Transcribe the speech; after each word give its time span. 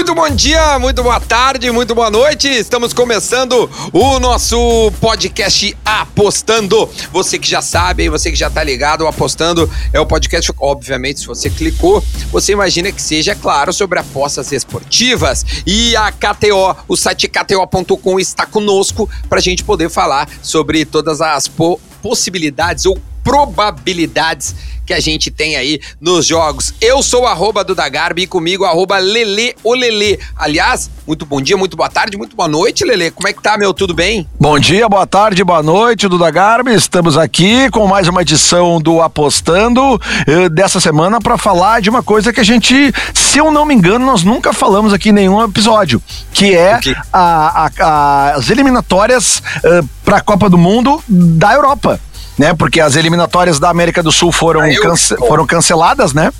Muito 0.00 0.14
bom 0.14 0.30
dia, 0.30 0.78
muito 0.78 1.02
boa 1.02 1.20
tarde, 1.20 1.70
muito 1.70 1.94
boa 1.94 2.08
noite. 2.08 2.48
Estamos 2.48 2.94
começando 2.94 3.70
o 3.92 4.18
nosso 4.18 4.90
podcast 4.98 5.76
Apostando. 5.84 6.88
Você 7.12 7.38
que 7.38 7.46
já 7.46 7.60
sabe, 7.60 8.08
você 8.08 8.30
que 8.30 8.36
já 8.36 8.48
tá 8.48 8.64
ligado, 8.64 9.06
Apostando 9.06 9.70
é 9.92 10.00
o 10.00 10.06
podcast, 10.06 10.50
obviamente, 10.58 11.20
se 11.20 11.26
você 11.26 11.50
clicou, 11.50 12.02
você 12.32 12.52
imagina 12.52 12.90
que 12.90 13.02
seja, 13.02 13.34
claro, 13.34 13.74
sobre 13.74 13.98
apostas 13.98 14.50
esportivas. 14.52 15.44
E 15.66 15.94
a 15.94 16.10
KTO, 16.10 16.76
o 16.88 16.96
site 16.96 17.28
kto.com 17.28 18.18
está 18.18 18.46
conosco 18.46 19.06
para 19.28 19.38
a 19.38 19.42
gente 19.42 19.62
poder 19.62 19.90
falar 19.90 20.26
sobre 20.42 20.86
todas 20.86 21.20
as 21.20 21.46
po 21.46 21.78
possibilidades 22.00 22.86
ou 22.86 22.98
probabilidades 23.22 24.54
que 24.90 24.94
a 24.94 24.98
gente 24.98 25.30
tem 25.30 25.54
aí 25.54 25.80
nos 26.00 26.26
jogos. 26.26 26.74
Eu 26.80 27.00
sou 27.00 27.24
arroba 27.24 27.62
Duda 27.62 27.88
Garbi 27.88 28.22
e 28.22 28.26
comigo 28.26 28.64
arroba 28.64 28.98
Lele 28.98 29.54
Olele. 29.62 30.18
Aliás, 30.36 30.90
muito 31.06 31.24
bom 31.24 31.40
dia, 31.40 31.56
muito 31.56 31.76
boa 31.76 31.88
tarde, 31.88 32.16
muito 32.16 32.34
boa 32.34 32.48
noite, 32.48 32.84
Lele. 32.84 33.12
Como 33.12 33.28
é 33.28 33.32
que 33.32 33.40
tá, 33.40 33.56
meu? 33.56 33.72
Tudo 33.72 33.94
bem? 33.94 34.28
Bom 34.40 34.58
dia, 34.58 34.88
boa 34.88 35.06
tarde, 35.06 35.44
boa 35.44 35.62
noite, 35.62 36.08
Duda 36.08 36.28
Garbi. 36.28 36.74
Estamos 36.74 37.16
aqui 37.16 37.70
com 37.70 37.86
mais 37.86 38.08
uma 38.08 38.22
edição 38.22 38.80
do 38.80 39.00
Apostando 39.00 39.80
eh, 40.26 40.48
dessa 40.48 40.80
semana 40.80 41.20
para 41.20 41.38
falar 41.38 41.80
de 41.80 41.88
uma 41.88 42.02
coisa 42.02 42.32
que 42.32 42.40
a 42.40 42.44
gente, 42.44 42.92
se 43.14 43.38
eu 43.38 43.52
não 43.52 43.64
me 43.64 43.72
engano, 43.72 44.04
nós 44.04 44.24
nunca 44.24 44.52
falamos 44.52 44.92
aqui 44.92 45.10
em 45.10 45.12
nenhum 45.12 45.40
episódio, 45.44 46.02
que 46.32 46.52
é 46.52 46.80
a, 47.12 47.66
a, 47.66 47.70
a, 47.78 48.30
as 48.34 48.50
eliminatórias 48.50 49.40
eh, 49.62 49.82
para 50.04 50.16
a 50.16 50.20
Copa 50.20 50.50
do 50.50 50.58
Mundo 50.58 51.00
da 51.08 51.54
Europa 51.54 52.00
né? 52.40 52.54
Porque 52.54 52.80
as 52.80 52.96
eliminatórias 52.96 53.58
da 53.58 53.68
América 53.68 54.02
do 54.02 54.10
Sul 54.10 54.32
foram, 54.32 54.62
cance 54.76 55.14
foram 55.16 55.46
canceladas, 55.46 56.14
né? 56.14 56.32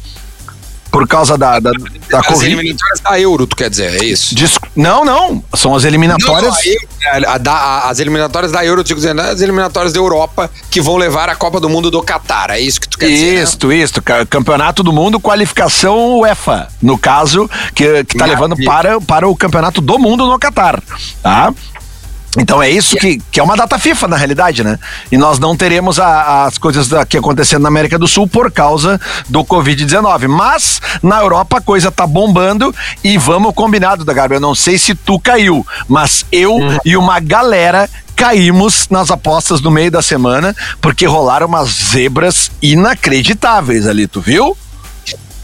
Por 0.90 1.06
causa 1.06 1.36
da, 1.36 1.60
da, 1.60 1.70
da 1.70 2.18
As 2.18 2.26
corrida. 2.26 2.54
eliminatórias 2.54 3.00
da 3.00 3.20
Euro, 3.20 3.46
tu 3.46 3.54
quer 3.54 3.68
dizer, 3.68 4.02
é 4.02 4.04
isso? 4.04 4.34
não, 4.74 5.04
não. 5.04 5.44
São 5.54 5.74
as 5.74 5.84
eliminatórias. 5.84 6.56
Não, 6.64 7.30
a, 7.30 7.36
a, 7.36 7.52
a, 7.52 7.90
as 7.90 8.00
eliminatórias 8.00 8.50
da 8.50 8.64
Euro, 8.64 8.82
digo 8.82 8.98
dizendo, 8.98 9.20
as 9.20 9.42
eliminatórias 9.42 9.92
da 9.92 10.00
Europa 10.00 10.50
que 10.70 10.80
vão 10.80 10.96
levar 10.96 11.28
a 11.28 11.36
Copa 11.36 11.60
do 11.60 11.68
Mundo 11.68 11.90
do 11.90 12.02
Catar. 12.02 12.48
É 12.50 12.58
isso 12.58 12.80
que 12.80 12.88
tu 12.88 12.98
quer 12.98 13.08
dizer? 13.08 13.42
Isso, 13.42 13.66
né? 13.68 13.74
isso. 13.76 14.02
Campeonato 14.28 14.82
do 14.82 14.92
Mundo, 14.92 15.20
qualificação 15.20 16.18
UEFA, 16.18 16.68
no 16.80 16.96
caso, 16.96 17.48
que, 17.74 18.04
que 18.04 18.16
tá 18.16 18.24
levando 18.24 18.56
para, 18.64 19.00
para 19.02 19.28
o 19.28 19.36
Campeonato 19.36 19.82
do 19.82 19.98
Mundo 19.98 20.26
no 20.26 20.38
Catar. 20.38 20.82
Tá? 21.22 21.52
Então 22.38 22.62
é 22.62 22.70
isso 22.70 22.96
que, 22.96 23.20
que 23.30 23.40
é 23.40 23.42
uma 23.42 23.56
data 23.56 23.78
FIFA, 23.78 24.06
na 24.06 24.16
realidade, 24.16 24.62
né? 24.62 24.78
E 25.10 25.18
nós 25.18 25.38
não 25.38 25.56
teremos 25.56 25.98
a, 25.98 26.44
as 26.44 26.58
coisas 26.58 26.92
aqui 26.92 27.16
acontecendo 27.16 27.62
na 27.62 27.68
América 27.68 27.98
do 27.98 28.06
Sul 28.06 28.28
por 28.28 28.52
causa 28.52 29.00
do 29.28 29.44
Covid-19. 29.44 30.28
Mas 30.28 30.80
na 31.02 31.18
Europa 31.18 31.58
a 31.58 31.60
coisa 31.60 31.90
tá 31.90 32.06
bombando 32.06 32.74
e 33.02 33.18
vamos 33.18 33.52
combinado, 33.54 34.04
da 34.04 34.12
Gabriel. 34.12 34.38
Eu 34.38 34.42
não 34.42 34.54
sei 34.54 34.78
se 34.78 34.94
tu 34.94 35.18
caiu, 35.18 35.66
mas 35.88 36.24
eu 36.30 36.54
uhum. 36.54 36.78
e 36.84 36.96
uma 36.96 37.18
galera 37.18 37.88
caímos 38.14 38.86
nas 38.90 39.10
apostas 39.10 39.60
no 39.60 39.70
meio 39.70 39.90
da 39.90 40.02
semana, 40.02 40.54
porque 40.80 41.06
rolaram 41.06 41.46
umas 41.46 41.68
zebras 41.70 42.50
inacreditáveis 42.60 43.86
ali, 43.86 44.06
tu 44.06 44.20
viu? 44.20 44.56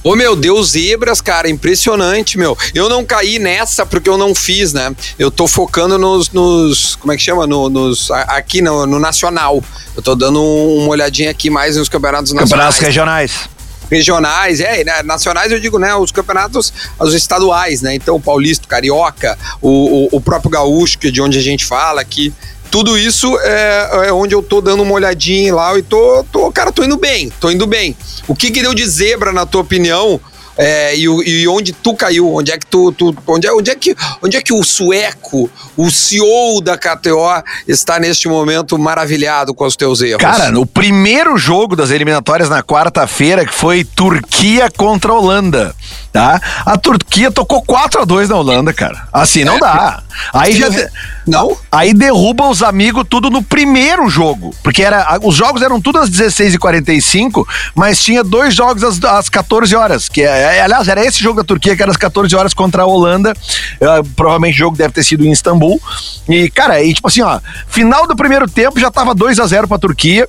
Ô 0.06 0.14
meu 0.14 0.36
Deus, 0.36 0.70
zebras, 0.70 1.20
cara, 1.20 1.50
impressionante, 1.50 2.38
meu. 2.38 2.56
Eu 2.72 2.88
não 2.88 3.04
caí 3.04 3.40
nessa 3.40 3.84
porque 3.84 4.08
eu 4.08 4.16
não 4.16 4.36
fiz, 4.36 4.72
né? 4.72 4.94
Eu 5.18 5.32
tô 5.32 5.48
focando 5.48 5.98
nos. 5.98 6.30
nos 6.30 6.94
como 6.94 7.12
é 7.12 7.16
que 7.16 7.22
chama? 7.24 7.44
No, 7.44 7.68
nos, 7.68 8.08
aqui 8.12 8.62
no, 8.62 8.86
no 8.86 9.00
Nacional. 9.00 9.60
Eu 9.96 10.02
tô 10.02 10.14
dando 10.14 10.40
uma 10.40 10.90
olhadinha 10.90 11.32
aqui 11.32 11.50
mais 11.50 11.74
nos 11.74 11.88
campeonatos 11.88 12.32
nacionais. 12.32 12.76
Campeonatos 12.76 12.78
regionais 12.78 13.56
regionais, 13.88 14.60
é, 14.60 14.82
né, 14.82 15.00
nacionais 15.04 15.52
eu 15.52 15.60
digo, 15.60 15.78
né, 15.78 15.94
os 15.94 16.10
campeonatos, 16.10 16.72
os 16.98 17.14
estaduais, 17.14 17.82
né, 17.82 17.94
então 17.94 18.16
o 18.16 18.20
paulista, 18.20 18.64
o 18.64 18.68
carioca, 18.68 19.38
o, 19.62 19.68
o, 19.68 20.08
o 20.16 20.20
próprio 20.20 20.50
gaúcho, 20.50 20.98
que 20.98 21.06
é 21.06 21.10
de 21.12 21.22
onde 21.22 21.38
a 21.38 21.40
gente 21.40 21.64
fala 21.64 22.00
aqui, 22.00 22.34
tudo 22.76 22.98
isso 22.98 23.38
é, 23.38 24.08
é, 24.08 24.12
onde 24.12 24.34
eu 24.34 24.42
tô 24.42 24.60
dando 24.60 24.82
uma 24.82 24.92
olhadinha 24.92 25.54
lá 25.54 25.78
e 25.78 25.82
tô, 25.82 26.22
tô, 26.30 26.52
cara, 26.52 26.70
tô 26.70 26.84
indo 26.84 26.98
bem, 26.98 27.32
tô 27.40 27.50
indo 27.50 27.66
bem. 27.66 27.96
O 28.28 28.34
que 28.34 28.50
que 28.50 28.60
deu 28.60 28.74
de 28.74 28.86
zebra, 28.86 29.32
na 29.32 29.46
tua 29.46 29.62
opinião, 29.62 30.20
é, 30.56 30.96
e, 30.96 31.02
e, 31.04 31.48
onde 31.48 31.72
tu 31.72 31.94
caiu, 31.94 32.34
onde 32.34 32.50
é 32.50 32.58
que 32.58 32.66
tu, 32.66 32.90
tu, 32.92 33.14
onde, 33.26 33.46
é, 33.46 33.52
onde, 33.52 33.70
é 33.70 33.74
que, 33.74 33.94
onde 34.22 34.36
é 34.36 34.40
que 34.40 34.52
o 34.52 34.62
sueco, 34.64 35.50
o 35.76 35.90
CEO 35.90 36.60
da 36.62 36.78
KTO, 36.78 37.42
está 37.68 37.98
neste 37.98 38.28
momento 38.28 38.78
maravilhado 38.78 39.54
com 39.54 39.66
os 39.66 39.76
teus 39.76 40.00
erros? 40.00 40.22
Cara, 40.22 40.50
no 40.50 40.64
primeiro 40.64 41.36
jogo 41.36 41.76
das 41.76 41.90
eliminatórias 41.90 42.48
na 42.48 42.62
quarta-feira, 42.62 43.44
que 43.44 43.54
foi 43.54 43.84
Turquia 43.84 44.70
contra 44.76 45.12
Holanda, 45.12 45.74
tá? 46.12 46.40
A 46.64 46.78
Turquia 46.78 47.30
tocou 47.30 47.62
4 47.62 48.02
a 48.02 48.04
2 48.04 48.28
na 48.28 48.36
Holanda, 48.36 48.72
cara. 48.72 49.06
Assim 49.12 49.44
não 49.44 49.56
é, 49.56 49.60
dá. 49.60 50.02
Aí 50.32 50.56
já 50.56 50.68
não? 51.26 51.56
Aí 51.70 51.92
derruba 51.92 52.48
os 52.48 52.62
amigos 52.62 53.04
tudo 53.08 53.28
no 53.28 53.42
primeiro 53.42 54.08
jogo, 54.08 54.54
porque 54.62 54.82
era 54.82 55.18
os 55.22 55.34
jogos 55.34 55.60
eram 55.60 55.80
tudo 55.80 55.98
às 55.98 56.08
16h45, 56.08 57.44
mas 57.74 58.00
tinha 58.00 58.22
dois 58.22 58.54
jogos 58.54 58.84
às, 58.84 59.02
às 59.04 59.28
14 59.28 59.74
horas, 59.74 60.08
que 60.08 60.22
é, 60.22 60.45
é, 60.54 60.62
aliás 60.62 60.88
era 60.88 61.04
esse 61.04 61.22
jogo 61.22 61.40
da 61.40 61.44
Turquia 61.44 61.76
que 61.76 61.82
era 61.82 61.90
às 61.90 61.96
14 61.96 62.34
horas 62.34 62.54
contra 62.54 62.82
a 62.82 62.86
Holanda. 62.86 63.32
Uh, 63.32 64.08
provavelmente 64.14 64.54
o 64.54 64.58
jogo 64.58 64.76
deve 64.76 64.92
ter 64.92 65.04
sido 65.04 65.24
em 65.24 65.32
Istambul. 65.32 65.80
E 66.28 66.50
cara, 66.50 66.82
e 66.82 66.92
tipo 66.94 67.08
assim, 67.08 67.22
ó, 67.22 67.40
final 67.68 68.06
do 68.06 68.16
primeiro 68.16 68.48
tempo 68.48 68.78
já 68.78 68.90
tava 68.90 69.14
2 69.14 69.38
a 69.38 69.46
0 69.46 69.68
para 69.68 69.78
Turquia. 69.78 70.28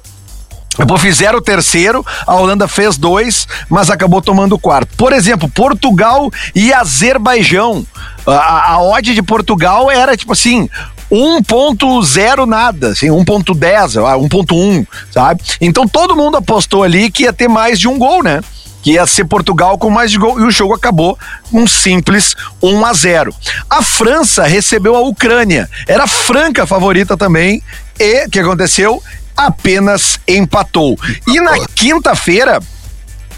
Depois 0.78 1.02
fizeram 1.02 1.40
o 1.40 1.42
terceiro, 1.42 2.06
a 2.26 2.36
Holanda 2.36 2.68
fez 2.68 2.98
dois, 2.98 3.48
mas 3.68 3.90
acabou 3.90 4.22
tomando 4.22 4.54
o 4.54 4.60
quarto. 4.60 4.96
Por 4.96 5.12
exemplo, 5.12 5.50
Portugal 5.50 6.32
e 6.54 6.72
Azerbaijão. 6.72 7.86
A, 8.28 8.74
a 8.74 8.84
odd 8.84 9.16
de 9.16 9.24
Portugal 9.24 9.90
era 9.90 10.16
tipo 10.16 10.34
assim, 10.34 10.70
1.0 11.12 12.46
nada, 12.46 12.90
assim, 12.90 13.08
1.10, 13.08 13.96
1.1, 14.30 14.88
sabe? 15.10 15.42
Então 15.60 15.88
todo 15.88 16.16
mundo 16.16 16.38
apostou 16.38 16.84
ali 16.84 17.10
que 17.10 17.24
ia 17.24 17.34
ter 17.34 17.48
mais 17.48 17.80
de 17.80 17.88
um 17.88 17.98
gol, 17.98 18.22
né? 18.22 18.42
Que 18.88 18.94
ia 18.94 19.06
ser 19.06 19.26
Portugal 19.26 19.78
com 19.78 19.90
mais 19.90 20.12
de 20.12 20.18
gol 20.18 20.40
e 20.40 20.44
o 20.44 20.50
jogo 20.50 20.74
acabou 20.74 21.20
com 21.52 21.64
um 21.64 21.68
simples 21.68 22.38
1 22.64 22.86
a 22.86 22.94
0. 22.94 23.36
A 23.70 23.84
França 23.84 24.46
recebeu 24.46 24.96
a 24.96 25.02
Ucrânia, 25.02 25.70
era 25.86 26.08
franca 26.08 26.66
favorita 26.66 27.18
também 27.18 27.62
e 28.00 28.26
o 28.26 28.30
que 28.30 28.40
aconteceu? 28.40 29.04
apenas 29.36 30.22
empatou. 30.26 30.98
E 31.28 31.38
na 31.42 31.68
quinta-feira, 31.76 32.62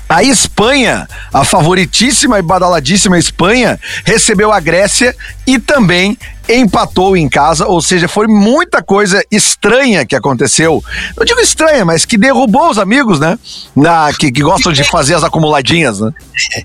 a 0.08 0.24
Espanha, 0.24 1.08
a 1.34 1.44
favoritíssima 1.44 2.38
e 2.38 2.44
badaladíssima 2.44 3.18
Espanha, 3.18 3.80
recebeu 4.06 4.54
a 4.54 4.60
Grécia 4.60 5.16
e 5.48 5.58
também 5.58 6.16
empatou 6.50 7.16
em 7.16 7.30
casa, 7.30 7.68
ou 7.68 7.82
seja, 7.82 8.08
foi 8.08 8.28
muita 8.28 8.82
coisa 8.82 9.24
estranha 9.32 10.06
que 10.06 10.16
aconteceu. 10.16 10.84
Eu 11.18 11.26
digo 11.26 11.40
estranha, 11.40 11.86
mas 11.86 12.06
que 12.06 12.18
derrubou 12.18 12.70
os 12.70 12.78
amigos, 12.78 13.20
né? 13.20 13.38
Na, 13.76 14.12
que, 14.14 14.32
que 14.32 14.42
gostam 14.42 14.72
de 14.72 14.84
fazer 14.84 15.16
as 15.16 15.24
acumuladinhas, 15.24 16.00
né? 16.00 16.12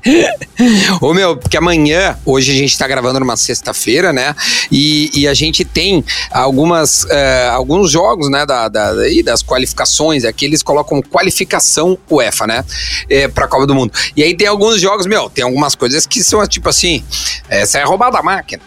Ô 1.00 1.12
meu, 1.12 1.36
porque 1.36 1.56
amanhã, 1.56 2.16
hoje 2.24 2.52
a 2.52 2.54
gente 2.54 2.78
tá 2.78 2.86
gravando 2.86 3.20
numa 3.20 3.36
sexta-feira, 3.36 4.12
né? 4.12 4.34
E, 4.70 5.10
e, 5.14 5.28
a 5.28 5.34
gente 5.34 5.64
tem 5.64 6.04
algumas, 6.30 7.04
uh, 7.04 7.50
alguns 7.52 7.90
jogos, 7.90 8.30
né? 8.30 8.46
Da, 8.46 8.68
da, 8.68 8.92
das 9.24 9.42
qualificações, 9.42 10.24
aqui 10.24 10.44
eles 10.44 10.62
colocam 10.62 11.02
qualificação 11.02 11.98
UEFA, 12.10 12.46
né? 12.46 12.64
É, 13.10 13.28
pra 13.28 13.48
Copa 13.48 13.66
do 13.66 13.74
Mundo. 13.74 13.92
E 14.16 14.22
aí 14.22 14.36
tem 14.36 14.46
alguns 14.46 14.80
jogos, 14.80 15.06
meu, 15.06 15.28
tem 15.28 15.44
algumas 15.44 15.74
coisas 15.74 16.06
que 16.06 16.22
são 16.22 16.44
tipo 16.46 16.68
assim, 16.68 17.02
essa 17.48 17.78
é 17.78 17.84
roubada 17.84 18.18
a 18.18 18.22
máquina. 18.22 18.62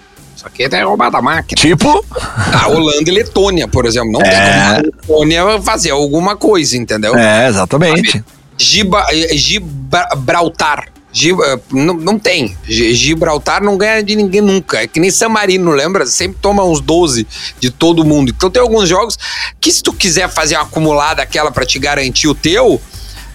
Aqui 0.48 0.64
é 0.64 0.84
roubada 0.84 1.18
a 1.18 1.22
máquina. 1.22 1.62
Tipo? 1.62 2.04
A 2.54 2.68
Holanda 2.70 3.10
e 3.10 3.14
Letônia, 3.14 3.68
por 3.68 3.86
exemplo. 3.86 4.12
Não 4.12 4.22
é. 4.22 4.32
tem 4.32 4.40
como 4.40 4.64
a 4.68 4.74
Letônia 4.80 5.62
fazer 5.62 5.92
alguma 5.92 6.36
coisa, 6.36 6.76
entendeu? 6.78 7.16
É, 7.16 7.48
exatamente. 7.48 8.24
Gibraltar. 9.34 10.88
Gib, 11.12 11.40
não, 11.72 11.94
não 11.96 12.20
tem. 12.20 12.56
Gibraltar 12.68 13.64
não 13.64 13.78
ganha 13.78 14.04
de 14.04 14.16
ninguém 14.16 14.42
nunca. 14.42 14.82
É 14.82 14.88
que 14.88 15.00
nem 15.00 15.10
San 15.10 15.30
Marino, 15.30 15.72
lembra? 15.72 16.06
Sempre 16.06 16.38
toma 16.42 16.64
uns 16.64 16.80
12 16.80 17.26
de 17.60 17.72
todo 17.72 18.06
mundo. 18.06 18.30
Então 18.36 18.50
tem 18.50 18.62
alguns 18.62 18.88
jogos 18.88 19.18
que 19.60 19.72
se 19.72 19.82
tu 19.82 19.94
quiser 19.94 20.30
fazer 20.30 20.56
uma 20.56 20.64
acumulada 20.64 21.22
aquela 21.22 21.52
para 21.52 21.66
te 21.66 21.80
garantir 21.80 22.28
o 22.28 22.36
teu, 22.36 22.80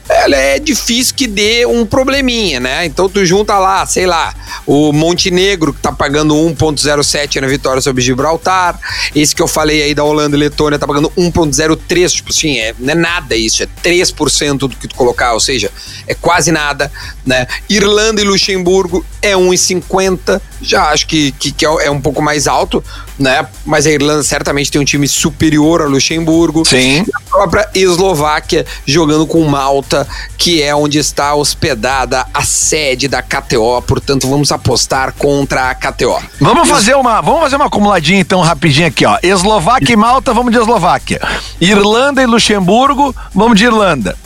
ela 0.09 0.37
é 0.37 0.59
difícil 0.59 1.15
que 1.15 1.27
dê 1.27 1.65
um 1.67 1.87
probleminha, 1.87 2.61
né? 2.61 2.85
Então 2.85 3.09
tu 3.09 3.25
junta 3.25 3.59
lá, 3.59 3.85
sei 3.87 4.07
lá, 4.07 4.35
o 4.67 4.93
Montenegro 4.93 5.73
que 5.73 5.81
tá 5.81 5.93
pagando 5.93 6.35
1.07 6.35 7.41
na 7.41 7.47
vitória 7.47 7.81
sobre 7.81 8.03
Gibraltar, 8.03 8.79
esse 9.15 9.35
que 9.35 9.43
eu 9.43 9.49
falei 9.49 9.83
aí 9.83 9.95
da 9.95 10.05
Holanda 10.05 10.37
e 10.37 10.41
Letônia 10.41 10.79
tá 10.79 10.87
pagando 10.87 11.11
1.03, 11.11 12.11
tipo 12.11 12.31
assim, 12.31 12.59
é, 12.59 12.75
não 12.79 12.93
é 12.93 12.95
nada 12.95 13.37
isso, 13.37 13.63
é 13.63 13.69
3% 13.83 14.59
do 14.59 14.69
que 14.71 14.89
tu 14.89 14.95
colocar, 14.95 15.33
ou 15.35 15.41
seja, 15.41 15.71
é 16.07 16.15
quase 16.15 16.51
nada, 16.51 16.91
né? 17.25 17.47
Irlanda 17.69 18.21
e 18.21 18.25
Luxemburgo 18.25 19.05
é 19.21 19.33
1,50. 19.33 20.41
Já 20.61 20.91
acho 20.91 21.07
que, 21.07 21.33
que, 21.33 21.53
que, 21.53 21.65
é 21.65 21.91
um 21.91 22.01
pouco 22.01 22.21
mais 22.23 22.47
alto, 22.47 22.85
né? 23.19 23.47
Mas 23.65 23.87
a 23.87 23.91
Irlanda 23.91 24.23
certamente 24.23 24.71
tem 24.71 24.81
um 24.81 24.85
time 24.85 25.07
superior 25.09 25.81
ao 25.81 25.89
Luxemburgo. 25.89 26.65
Sim. 26.65 27.05
E 27.07 27.11
a 27.15 27.21
própria 27.21 27.69
Eslováquia 27.75 28.67
jogando 28.87 29.27
com 29.27 29.43
Malta, 29.45 29.92
que 30.37 30.63
é 30.63 30.75
onde 30.75 30.99
está 30.99 31.35
hospedada 31.35 32.27
a 32.33 32.43
sede 32.43 33.09
da 33.09 33.23
KTO. 33.23 33.83
Portanto, 33.83 34.29
vamos 34.29 34.51
apostar 34.53 35.13
contra 35.15 35.71
a 35.71 35.75
KTO. 35.75 36.21
Vamos 36.41 36.69
fazer 36.69 36.95
uma, 36.97 37.21
vamos 37.21 37.41
fazer 37.41 37.57
uma 37.57 37.67
acumuladinha 37.67 38.21
então 38.21 38.41
rapidinho 38.41 38.89
aqui, 38.89 39.05
ó. 39.07 39.19
Eslováquia 39.23 39.93
e 39.93 39.97
Malta, 39.97 40.33
vamos 40.35 40.53
de 40.53 40.59
Eslováquia. 40.59 41.21
Irlanda 41.61 42.23
e 42.23 42.27
Luxemburgo, 42.27 43.15
vamos 43.35 43.59
de 43.59 43.65
Irlanda. 43.65 44.17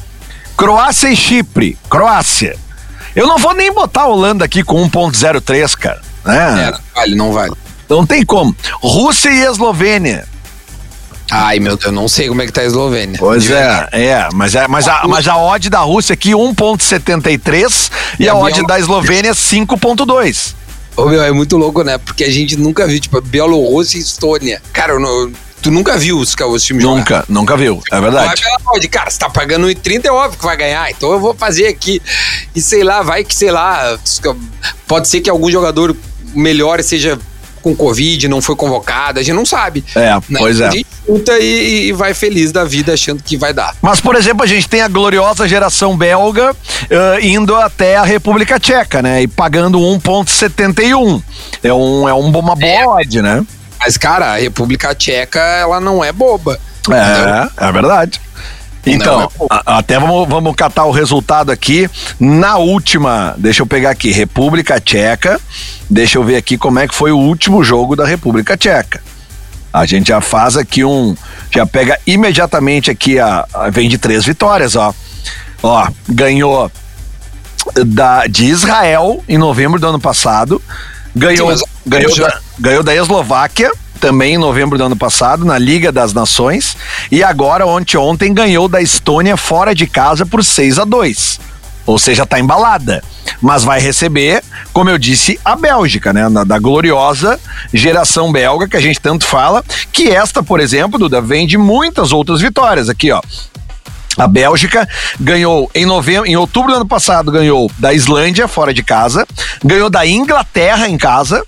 Croácia 0.56 1.08
e 1.08 1.16
Chipre, 1.16 1.76
Croácia. 1.90 2.56
Eu 3.14 3.26
não 3.26 3.38
vou 3.38 3.54
nem 3.54 3.72
botar 3.72 4.02
a 4.02 4.08
Holanda 4.08 4.44
aqui 4.44 4.62
com 4.62 4.88
1.03, 4.88 5.74
cara. 5.76 6.00
Né? 6.24 6.68
É, 6.68 6.70
não 6.70 6.80
vale, 6.94 7.14
não 7.14 7.32
vale. 7.32 7.54
Não 7.88 8.06
tem 8.06 8.24
como. 8.24 8.54
Rússia 8.80 9.30
e 9.30 9.40
Eslovênia. 9.40 10.26
Ai, 11.30 11.58
meu 11.58 11.76
Deus, 11.76 11.92
não 11.92 12.08
sei 12.08 12.28
como 12.28 12.42
é 12.42 12.46
que 12.46 12.52
tá 12.52 12.60
a 12.60 12.64
Eslovênia. 12.64 13.18
Pois 13.18 13.50
é, 13.50 13.88
é, 13.92 14.28
mas, 14.32 14.54
é 14.54 14.68
mas, 14.68 14.86
a, 14.86 15.06
mas 15.08 15.26
a 15.26 15.36
odd 15.36 15.68
da 15.68 15.80
Rússia 15.80 16.14
aqui 16.14 16.30
1.73 16.30 17.90
e, 18.18 18.24
e 18.24 18.28
a, 18.28 18.32
a 18.32 18.36
odd 18.36 18.66
da 18.66 18.78
Eslovênia 18.78 19.32
5.2. 19.32 20.54
Ô, 20.96 21.06
meu, 21.06 21.22
é 21.22 21.32
muito 21.32 21.56
louco, 21.56 21.82
né? 21.82 21.98
Porque 21.98 22.24
a 22.24 22.30
gente 22.30 22.56
nunca 22.56 22.86
viu, 22.86 22.98
tipo, 22.98 23.20
Bielorrússia 23.20 23.98
e 23.98 24.00
Estônia. 24.00 24.62
Cara, 24.72 24.94
eu 24.94 25.00
não, 25.00 25.30
tu 25.60 25.70
nunca 25.70 25.98
viu 25.98 26.18
os, 26.18 26.34
os 26.34 26.62
times 26.62 26.84
Nunca, 26.84 27.16
jogar. 27.16 27.24
nunca 27.28 27.56
viu, 27.56 27.82
é 27.90 28.00
verdade. 28.00 28.42
Vai 28.64 28.80
cara, 28.88 29.10
você 29.10 29.18
tá 29.18 29.28
pagando 29.28 29.66
1,30 29.66 30.04
é 30.04 30.12
óbvio 30.12 30.38
que 30.38 30.44
vai 30.44 30.56
ganhar, 30.56 30.90
então 30.90 31.10
eu 31.12 31.18
vou 31.18 31.34
fazer 31.34 31.66
aqui. 31.66 32.00
E 32.54 32.62
sei 32.62 32.84
lá, 32.84 33.02
vai 33.02 33.24
que, 33.24 33.34
sei 33.34 33.50
lá, 33.50 33.98
pode 34.86 35.08
ser 35.08 35.20
que 35.20 35.28
algum 35.28 35.50
jogador 35.50 35.94
melhor 36.34 36.82
seja 36.82 37.18
com 37.66 37.74
Covid, 37.74 38.28
não 38.28 38.40
foi 38.40 38.54
convocado, 38.54 39.18
a 39.18 39.22
gente 39.24 39.34
não 39.34 39.44
sabe. 39.44 39.84
É, 39.96 40.14
né? 40.28 40.38
pois 40.38 40.60
é. 40.60 40.68
A 40.68 40.70
gente 40.70 40.86
e, 41.40 41.88
e, 41.88 41.92
vai 41.92 42.14
feliz 42.14 42.52
da 42.52 42.64
vida 42.64 42.92
achando 42.94 43.20
que 43.20 43.36
vai 43.36 43.52
dar. 43.52 43.74
Mas, 43.82 44.00
por 44.00 44.14
exemplo, 44.14 44.44
a 44.44 44.46
gente 44.46 44.68
tem 44.68 44.82
a 44.82 44.88
gloriosa 44.88 45.48
geração 45.48 45.96
belga 45.96 46.52
uh, 46.52 47.20
indo 47.20 47.56
até 47.56 47.96
a 47.96 48.04
República 48.04 48.60
Tcheca, 48.60 49.02
né? 49.02 49.22
E 49.22 49.26
pagando 49.26 49.78
1,71. 49.80 51.20
É, 51.62 51.72
um, 51.72 52.08
é 52.08 52.14
um, 52.14 52.28
uma 52.28 52.54
boa 52.54 53.02
é. 53.02 53.22
né? 53.22 53.44
Mas, 53.80 53.96
cara, 53.96 54.34
a 54.34 54.36
República 54.36 54.94
Tcheca, 54.94 55.40
ela 55.40 55.80
não 55.80 56.04
é 56.04 56.12
boba. 56.12 56.60
É, 56.88 57.66
é 57.66 57.72
verdade. 57.72 58.20
Então, 58.86 59.22
é 59.22 59.60
até 59.66 59.98
vamos, 59.98 60.28
vamos 60.28 60.54
catar 60.54 60.84
o 60.84 60.92
resultado 60.92 61.50
aqui. 61.50 61.90
Na 62.20 62.56
última, 62.56 63.34
deixa 63.36 63.62
eu 63.62 63.66
pegar 63.66 63.90
aqui, 63.90 64.12
República 64.12 64.80
Tcheca. 64.80 65.40
Deixa 65.90 66.18
eu 66.18 66.24
ver 66.24 66.36
aqui 66.36 66.56
como 66.56 66.78
é 66.78 66.86
que 66.86 66.94
foi 66.94 67.10
o 67.10 67.18
último 67.18 67.64
jogo 67.64 67.96
da 67.96 68.06
República 68.06 68.56
Tcheca. 68.56 69.02
A 69.72 69.84
gente 69.84 70.08
já 70.08 70.20
faz 70.20 70.56
aqui 70.56 70.84
um. 70.84 71.16
Já 71.50 71.66
pega 71.66 71.98
imediatamente 72.06 72.90
aqui 72.90 73.18
a. 73.18 73.46
a 73.52 73.68
vem 73.68 73.88
de 73.88 73.98
três 73.98 74.24
vitórias, 74.24 74.76
ó. 74.76 74.94
Ó, 75.62 75.88
ganhou 76.08 76.70
da, 77.84 78.26
de 78.26 78.46
Israel 78.46 79.22
em 79.28 79.36
novembro 79.36 79.80
do 79.80 79.86
ano 79.86 80.00
passado. 80.00 80.62
Ganhou, 81.14 81.56
Sim, 81.56 81.64
ganhou, 81.84 82.16
da, 82.16 82.40
ganhou 82.58 82.82
da 82.82 82.94
Eslováquia 82.94 83.70
também 83.96 84.34
em 84.34 84.38
novembro 84.38 84.78
do 84.78 84.84
ano 84.84 84.96
passado, 84.96 85.44
na 85.44 85.58
Liga 85.58 85.90
das 85.90 86.12
Nações, 86.12 86.76
e 87.10 87.22
agora, 87.22 87.66
ontem, 87.66 87.96
ontem 87.96 88.32
ganhou 88.32 88.68
da 88.68 88.80
Estônia 88.80 89.36
fora 89.36 89.74
de 89.74 89.86
casa 89.86 90.24
por 90.24 90.44
6 90.44 90.78
a 90.78 90.84
2 90.84 91.56
ou 91.86 91.98
seja, 91.98 92.24
está 92.24 92.38
embalada. 92.38 93.02
Mas 93.40 93.62
vai 93.62 93.80
receber, 93.80 94.42
como 94.72 94.90
eu 94.90 94.98
disse, 94.98 95.38
a 95.44 95.54
Bélgica, 95.54 96.12
né? 96.12 96.22
Da 96.44 96.58
gloriosa 96.58 97.38
geração 97.72 98.32
belga 98.32 98.68
que 98.68 98.76
a 98.76 98.80
gente 98.80 99.00
tanto 99.00 99.24
fala, 99.24 99.64
que 99.92 100.10
esta, 100.10 100.42
por 100.42 100.58
exemplo, 100.58 100.98
Duda, 100.98 101.20
vem 101.20 101.46
de 101.46 101.56
muitas 101.56 102.12
outras 102.12 102.40
vitórias. 102.40 102.88
Aqui, 102.88 103.12
ó. 103.12 103.22
A 104.18 104.26
Bélgica 104.26 104.88
ganhou 105.20 105.70
em 105.74 105.84
novembro, 105.84 106.26
em 106.26 106.36
outubro 106.36 106.72
do 106.72 106.76
ano 106.76 106.86
passado, 106.86 107.30
ganhou 107.30 107.70
da 107.78 107.92
Islândia 107.92 108.48
fora 108.48 108.72
de 108.72 108.82
casa, 108.82 109.26
ganhou 109.62 109.90
da 109.90 110.06
Inglaterra 110.06 110.88
em 110.88 110.96
casa, 110.96 111.44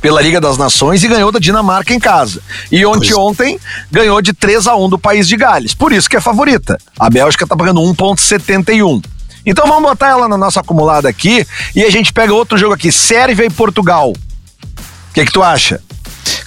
pela 0.00 0.20
Liga 0.20 0.40
das 0.40 0.56
Nações 0.56 1.04
e 1.04 1.08
ganhou 1.08 1.30
da 1.30 1.38
Dinamarca 1.38 1.92
em 1.92 2.00
casa. 2.00 2.40
E 2.70 2.84
ontem, 2.84 3.14
ontem 3.14 3.58
ganhou 3.90 4.20
de 4.22 4.32
3 4.32 4.66
a 4.66 4.76
1 4.76 4.88
do 4.88 4.98
país 4.98 5.28
de 5.28 5.36
Gales. 5.36 5.74
Por 5.74 5.92
isso 5.92 6.08
que 6.08 6.16
é 6.16 6.20
favorita. 6.20 6.78
A 6.98 7.10
Bélgica 7.10 7.46
tá 7.46 7.56
pagando 7.56 7.80
1.71. 7.80 9.04
Então 9.44 9.66
vamos 9.66 9.82
botar 9.82 10.08
ela 10.08 10.28
na 10.28 10.36
nossa 10.36 10.60
acumulada 10.60 11.08
aqui 11.08 11.46
e 11.74 11.82
a 11.82 11.90
gente 11.90 12.12
pega 12.12 12.32
outro 12.32 12.58
jogo 12.58 12.74
aqui, 12.74 12.92
Sérvia 12.92 13.44
e 13.44 13.50
Portugal. 13.50 14.12
O 14.12 15.12
que 15.14 15.24
que 15.24 15.32
tu 15.32 15.42
acha? 15.42 15.80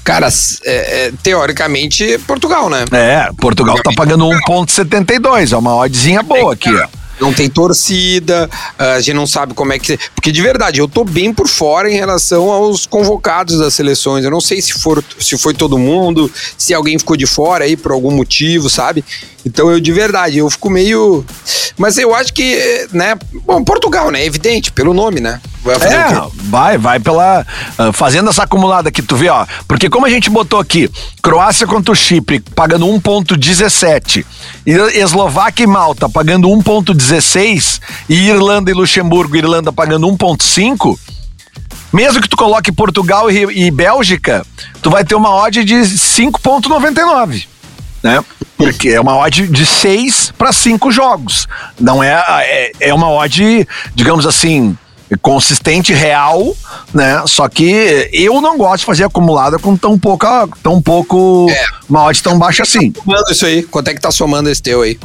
Cara, 0.03 0.27
é, 0.65 1.07
é, 1.07 1.13
teoricamente, 1.23 2.19
Portugal, 2.27 2.69
né? 2.69 2.85
É, 2.91 3.29
Portugal 3.37 3.75
tá 3.81 3.91
pagando 3.95 4.25
1,72. 4.25 5.53
É 5.53 5.57
uma 5.57 5.75
oddzinha 5.75 6.21
boa 6.21 6.53
aqui, 6.53 6.69
ó 6.69 7.02
não 7.19 7.33
tem 7.33 7.49
torcida, 7.49 8.49
a 8.77 8.99
gente 8.99 9.15
não 9.15 9.27
sabe 9.27 9.53
como 9.53 9.73
é 9.73 9.79
que. 9.79 9.97
Porque 10.15 10.31
de 10.31 10.41
verdade, 10.41 10.79
eu 10.79 10.87
tô 10.87 11.03
bem 11.03 11.33
por 11.33 11.47
fora 11.47 11.91
em 11.91 11.95
relação 11.95 12.49
aos 12.51 12.85
convocados 12.85 13.59
das 13.59 13.73
seleções. 13.73 14.25
Eu 14.25 14.31
não 14.31 14.41
sei 14.41 14.61
se, 14.61 14.73
for, 14.73 15.03
se 15.19 15.37
foi 15.37 15.53
todo 15.53 15.77
mundo, 15.77 16.31
se 16.57 16.73
alguém 16.73 16.97
ficou 16.97 17.15
de 17.15 17.25
fora 17.25 17.65
aí 17.65 17.75
por 17.77 17.91
algum 17.91 18.11
motivo, 18.11 18.69
sabe? 18.69 19.03
Então 19.45 19.69
eu 19.69 19.79
de 19.79 19.91
verdade, 19.91 20.37
eu 20.37 20.49
fico 20.49 20.69
meio. 20.69 21.25
Mas 21.77 21.97
eu 21.97 22.13
acho 22.15 22.33
que, 22.33 22.87
né? 22.91 23.15
Bom, 23.45 23.63
Portugal, 23.63 24.11
né? 24.11 24.25
Evidente, 24.25 24.71
pelo 24.71 24.93
nome, 24.93 25.19
né? 25.19 25.41
Vai 25.63 25.75
é, 25.75 26.21
vai, 26.35 26.77
vai 26.77 26.99
pela. 26.99 27.45
Uh, 27.79 27.93
fazendo 27.93 28.29
essa 28.29 28.43
acumulada 28.43 28.89
aqui, 28.89 29.01
tu 29.01 29.15
vê, 29.15 29.29
ó. 29.29 29.45
Porque 29.67 29.89
como 29.89 30.05
a 30.05 30.09
gente 30.09 30.29
botou 30.29 30.59
aqui, 30.59 30.89
Croácia 31.21 31.65
contra 31.65 31.91
o 31.91 31.95
Chipre 31.95 32.39
pagando 32.39 32.85
1,17, 32.85 34.25
Eslováquia 34.93 35.63
e 35.63 35.67
Malta 35.67 36.09
pagando 36.09 36.49
1,16, 36.49 37.79
e 38.09 38.27
Irlanda 38.27 38.71
e 38.71 38.73
Luxemburgo, 38.73 39.37
Irlanda 39.37 39.71
pagando 39.71 40.07
1,5. 40.07 40.97
Mesmo 41.93 42.21
que 42.21 42.27
tu 42.27 42.35
coloque 42.35 42.71
Portugal 42.71 43.31
e, 43.31 43.67
e 43.67 43.71
Bélgica, 43.71 44.45
tu 44.81 44.89
vai 44.89 45.05
ter 45.05 45.15
uma 45.15 45.33
odd 45.33 45.63
de 45.63 45.75
5,99 45.75 47.52
né? 48.03 48.23
Porque 48.57 48.89
é 48.89 48.99
uma 49.01 49.17
odd 49.17 49.47
de 49.47 49.65
seis 49.65 50.31
para 50.37 50.51
cinco 50.51 50.91
jogos. 50.91 51.47
Não 51.79 52.03
é, 52.03 52.23
é, 52.41 52.71
é 52.89 52.93
uma 52.93 53.09
odd, 53.09 53.67
digamos 53.95 54.27
assim, 54.27 54.77
consistente, 55.21 55.93
real, 55.93 56.55
né? 56.93 57.23
Só 57.25 57.47
que 57.47 58.09
eu 58.11 58.41
não 58.41 58.57
gosto 58.57 58.79
de 58.79 58.85
fazer 58.85 59.05
acumulada 59.05 59.57
com 59.57 59.75
tão 59.77 59.97
pouca, 59.97 60.47
tão 60.61 60.81
pouco, 60.81 61.47
é. 61.49 61.65
uma 61.89 62.03
odd 62.03 62.21
tão 62.21 62.37
baixa 62.37 62.63
assim. 62.63 62.91
Tá 62.91 63.01
somando 63.01 63.31
isso 63.31 63.45
aí? 63.45 63.63
Quanto 63.63 63.87
é 63.87 63.93
que 63.93 64.01
tá 64.01 64.11
somando 64.11 64.49
esse 64.49 64.61
teu 64.61 64.81
aí? 64.81 64.99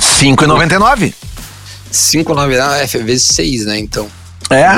5,99. 0.00 1.12
5,99 1.92 2.94
é 2.94 2.98
vezes 3.02 3.26
6, 3.28 3.66
né? 3.66 3.78
Então. 3.78 4.08
É. 4.50 4.68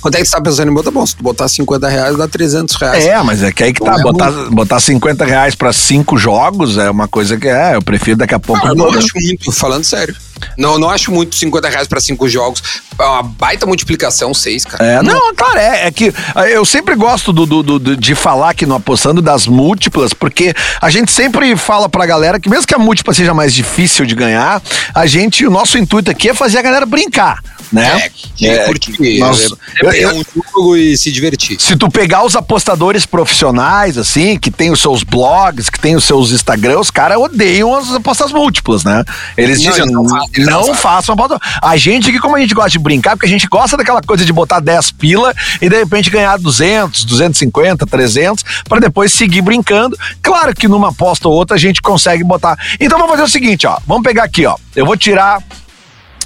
Quanto 0.00 0.14
é 0.16 0.18
que 0.18 0.26
você 0.26 0.36
tá 0.36 0.40
pensando 0.40 0.70
em 0.70 0.74
botar? 0.74 0.90
Bom, 0.90 1.06
se 1.06 1.16
tu 1.16 1.22
botar 1.22 1.48
50 1.48 1.88
reais, 1.88 2.16
dá 2.16 2.28
300 2.28 2.74
reais. 2.76 3.04
É, 3.06 3.22
mas 3.22 3.42
é 3.42 3.50
que 3.50 3.62
aí 3.62 3.72
que 3.72 3.82
tá. 3.82 3.96
É 3.98 4.02
botar, 4.02 4.30
botar 4.50 4.80
50 4.80 5.24
reais 5.24 5.54
pra 5.54 5.72
cinco 5.72 6.18
jogos 6.18 6.76
é 6.76 6.90
uma 6.90 7.08
coisa 7.08 7.36
que 7.36 7.48
é. 7.48 7.74
Eu 7.74 7.82
prefiro 7.82 8.18
daqui 8.18 8.34
a 8.34 8.38
pouco. 8.38 8.66
Ah, 8.66 8.70
eu 8.70 8.74
não 8.74 8.90
acho 8.90 9.08
muito, 9.14 9.52
falando 9.52 9.84
sério. 9.84 10.14
Não, 10.58 10.78
não 10.78 10.90
acho 10.90 11.10
muito 11.10 11.34
50 11.34 11.68
reais 11.68 11.88
pra 11.88 12.00
cinco 12.00 12.28
jogos. 12.28 12.62
É 12.98 13.02
uma 13.02 13.22
baita 13.22 13.66
multiplicação, 13.66 14.34
seis, 14.34 14.64
cara. 14.64 14.84
É, 14.84 15.02
não, 15.02 15.34
claro, 15.34 15.58
é, 15.58 15.86
é 15.86 15.90
que 15.90 16.12
eu 16.50 16.64
sempre 16.64 16.94
gosto 16.94 17.32
do, 17.32 17.46
do, 17.46 17.62
do, 17.62 17.96
de 17.96 18.14
falar 18.14 18.50
aqui 18.50 18.66
no 18.66 18.74
Apostando 18.74 19.22
das 19.22 19.46
múltiplas, 19.46 20.12
porque 20.12 20.54
a 20.80 20.90
gente 20.90 21.10
sempre 21.10 21.56
fala 21.56 21.88
pra 21.88 22.04
galera 22.04 22.38
que 22.38 22.48
mesmo 22.48 22.66
que 22.66 22.74
a 22.74 22.78
múltipla 22.78 23.14
seja 23.14 23.32
mais 23.32 23.52
difícil 23.54 24.04
de 24.04 24.14
ganhar, 24.14 24.62
a 24.94 25.06
gente, 25.06 25.46
o 25.46 25.50
nosso 25.50 25.78
intuito 25.78 26.10
aqui 26.10 26.28
é 26.28 26.34
fazer 26.34 26.58
a 26.58 26.62
galera 26.62 26.84
brincar 26.86 27.40
né? 27.72 28.08
É, 28.40 28.46
é 28.46 28.64
curtir. 28.64 28.96
É, 29.02 30.02
é 30.02 30.12
um 30.12 30.22
jogo 30.34 30.76
e 30.76 30.96
se 30.96 31.10
divertir. 31.10 31.60
Se 31.60 31.76
tu 31.76 31.90
pegar 31.90 32.24
os 32.24 32.36
apostadores 32.36 33.06
profissionais, 33.06 33.98
assim, 33.98 34.38
que 34.38 34.50
tem 34.50 34.70
os 34.70 34.80
seus 34.80 35.02
blogs, 35.02 35.68
que 35.68 35.78
tem 35.78 35.96
os 35.96 36.04
seus 36.04 36.30
Instagrams, 36.30 36.80
os 36.80 36.90
caras 36.90 37.18
odeiam 37.18 37.74
as 37.74 37.92
apostas 37.92 38.32
múltiplas, 38.32 38.84
né? 38.84 39.04
Eles 39.36 39.62
não, 39.62 39.70
dizem, 39.70 39.86
não, 39.86 40.02
não, 40.02 40.26
não 40.38 40.74
façam 40.74 41.14
aposta. 41.14 41.38
A 41.62 41.76
gente 41.76 42.10
aqui, 42.10 42.18
como 42.18 42.36
a 42.36 42.40
gente 42.40 42.54
gosta 42.54 42.70
de 42.70 42.78
brincar, 42.78 43.16
porque 43.16 43.26
a 43.26 43.30
gente 43.30 43.46
gosta 43.46 43.76
daquela 43.76 44.02
coisa 44.02 44.24
de 44.24 44.32
botar 44.32 44.60
10 44.60 44.92
pila 44.92 45.34
e 45.60 45.68
de 45.68 45.76
repente 45.76 46.10
ganhar 46.10 46.36
200, 46.38 47.04
250, 47.04 47.86
300, 47.86 48.44
para 48.68 48.80
depois 48.80 49.12
seguir 49.12 49.42
brincando. 49.42 49.96
Claro 50.22 50.54
que 50.54 50.68
numa 50.68 50.88
aposta 50.88 51.28
ou 51.28 51.34
outra 51.34 51.56
a 51.56 51.60
gente 51.60 51.82
consegue 51.82 52.22
botar. 52.22 52.58
Então 52.80 52.98
vamos 52.98 53.12
fazer 53.12 53.22
o 53.22 53.28
seguinte, 53.28 53.66
ó. 53.66 53.78
Vamos 53.86 54.02
pegar 54.02 54.24
aqui, 54.24 54.46
ó. 54.46 54.56
Eu 54.74 54.86
vou 54.86 54.96
tirar 54.96 55.42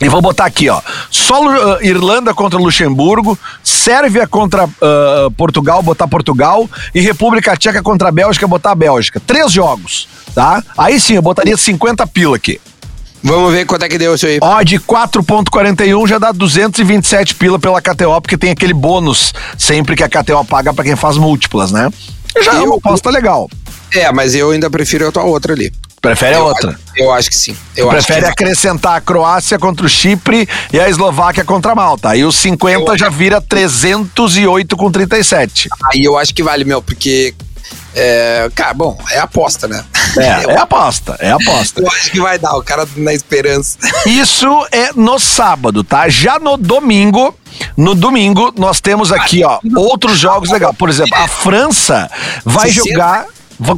e 0.00 0.08
vou 0.08 0.22
botar 0.22 0.46
aqui, 0.46 0.68
ó. 0.68 0.80
Só 1.10 1.42
uh, 1.42 1.84
Irlanda 1.84 2.32
contra 2.32 2.58
Luxemburgo, 2.58 3.38
Sérvia 3.62 4.26
contra 4.26 4.64
uh, 4.64 5.30
Portugal, 5.36 5.82
botar 5.82 6.08
Portugal, 6.08 6.68
e 6.94 7.00
República 7.00 7.56
Tcheca 7.56 7.82
contra 7.82 8.08
a 8.08 8.12
Bélgica, 8.12 8.48
botar 8.48 8.72
a 8.72 8.74
Bélgica. 8.74 9.20
Três 9.20 9.52
jogos, 9.52 10.08
tá? 10.34 10.62
Aí 10.76 10.98
sim, 10.98 11.14
eu 11.14 11.22
botaria 11.22 11.56
50 11.56 12.06
pila 12.06 12.36
aqui. 12.36 12.60
Vamos 13.22 13.52
ver 13.52 13.66
quanto 13.66 13.84
é 13.84 13.88
que 13.88 13.98
deu 13.98 14.14
isso 14.14 14.26
aí. 14.26 14.38
Ó, 14.40 14.62
de 14.62 14.78
4.41 14.78 16.08
já 16.08 16.18
dá 16.18 16.32
227 16.32 17.34
pila 17.34 17.58
pela 17.58 17.80
KTO, 17.80 18.20
porque 18.22 18.38
tem 18.38 18.50
aquele 18.50 18.72
bônus 18.72 19.34
sempre 19.58 19.94
que 19.94 20.02
a 20.02 20.08
KTO 20.08 20.42
paga 20.46 20.72
pra 20.72 20.84
quem 20.84 20.96
faz 20.96 21.18
múltiplas, 21.18 21.70
né? 21.70 21.90
Já 22.42 22.54
é 22.54 22.60
uma 22.60 22.76
aposta 22.76 23.10
legal. 23.10 23.50
É, 23.92 24.10
mas 24.12 24.34
eu 24.34 24.50
ainda 24.50 24.70
prefiro 24.70 25.08
a 25.08 25.12
tua 25.12 25.24
outra 25.24 25.52
ali. 25.52 25.70
Prefere 26.00 26.36
eu, 26.36 26.44
outra? 26.44 26.78
Eu 26.96 27.12
acho 27.12 27.28
que 27.28 27.36
sim. 27.36 27.54
Eu 27.76 27.88
Prefere 27.88 28.24
acho 28.24 28.34
que 28.34 28.42
acrescentar 28.42 28.96
a 28.96 29.00
Croácia 29.00 29.58
contra 29.58 29.84
o 29.84 29.88
Chipre 29.88 30.48
e 30.72 30.80
a 30.80 30.88
Eslováquia 30.88 31.44
contra 31.44 31.72
a 31.72 31.74
Malta. 31.74 32.10
Aí 32.10 32.24
os 32.24 32.36
50 32.36 32.92
eu... 32.92 32.98
já 32.98 33.10
vira 33.10 33.40
308 33.40 34.76
com 34.76 34.90
37. 34.90 35.68
Aí 35.92 36.02
eu 36.02 36.16
acho 36.16 36.34
que 36.34 36.42
vale, 36.42 36.64
meu, 36.64 36.80
porque 36.80 37.34
é, 37.94 38.50
cara, 38.54 38.72
bom, 38.72 38.98
é 39.10 39.18
aposta, 39.18 39.68
né? 39.68 39.84
É, 40.16 40.52
é 40.52 40.56
aposta, 40.56 41.16
é 41.20 41.32
aposta. 41.32 41.82
Eu 41.82 41.88
acho 41.88 42.10
que 42.10 42.20
vai 42.20 42.38
dar, 42.38 42.56
o 42.56 42.62
cara 42.62 42.88
na 42.96 43.12
esperança. 43.12 43.78
Isso 44.06 44.66
é 44.72 44.92
no 44.94 45.18
sábado, 45.18 45.84
tá? 45.84 46.08
Já 46.08 46.38
no 46.38 46.56
domingo, 46.56 47.34
no 47.76 47.94
domingo, 47.94 48.54
nós 48.56 48.80
temos 48.80 49.12
aqui, 49.12 49.44
ó, 49.44 49.58
outros 49.76 50.18
jogos 50.18 50.50
legais. 50.50 50.74
Por 50.76 50.88
exemplo, 50.88 51.14
a 51.16 51.28
França 51.28 52.10
vai 52.44 52.70
jogar 52.70 53.26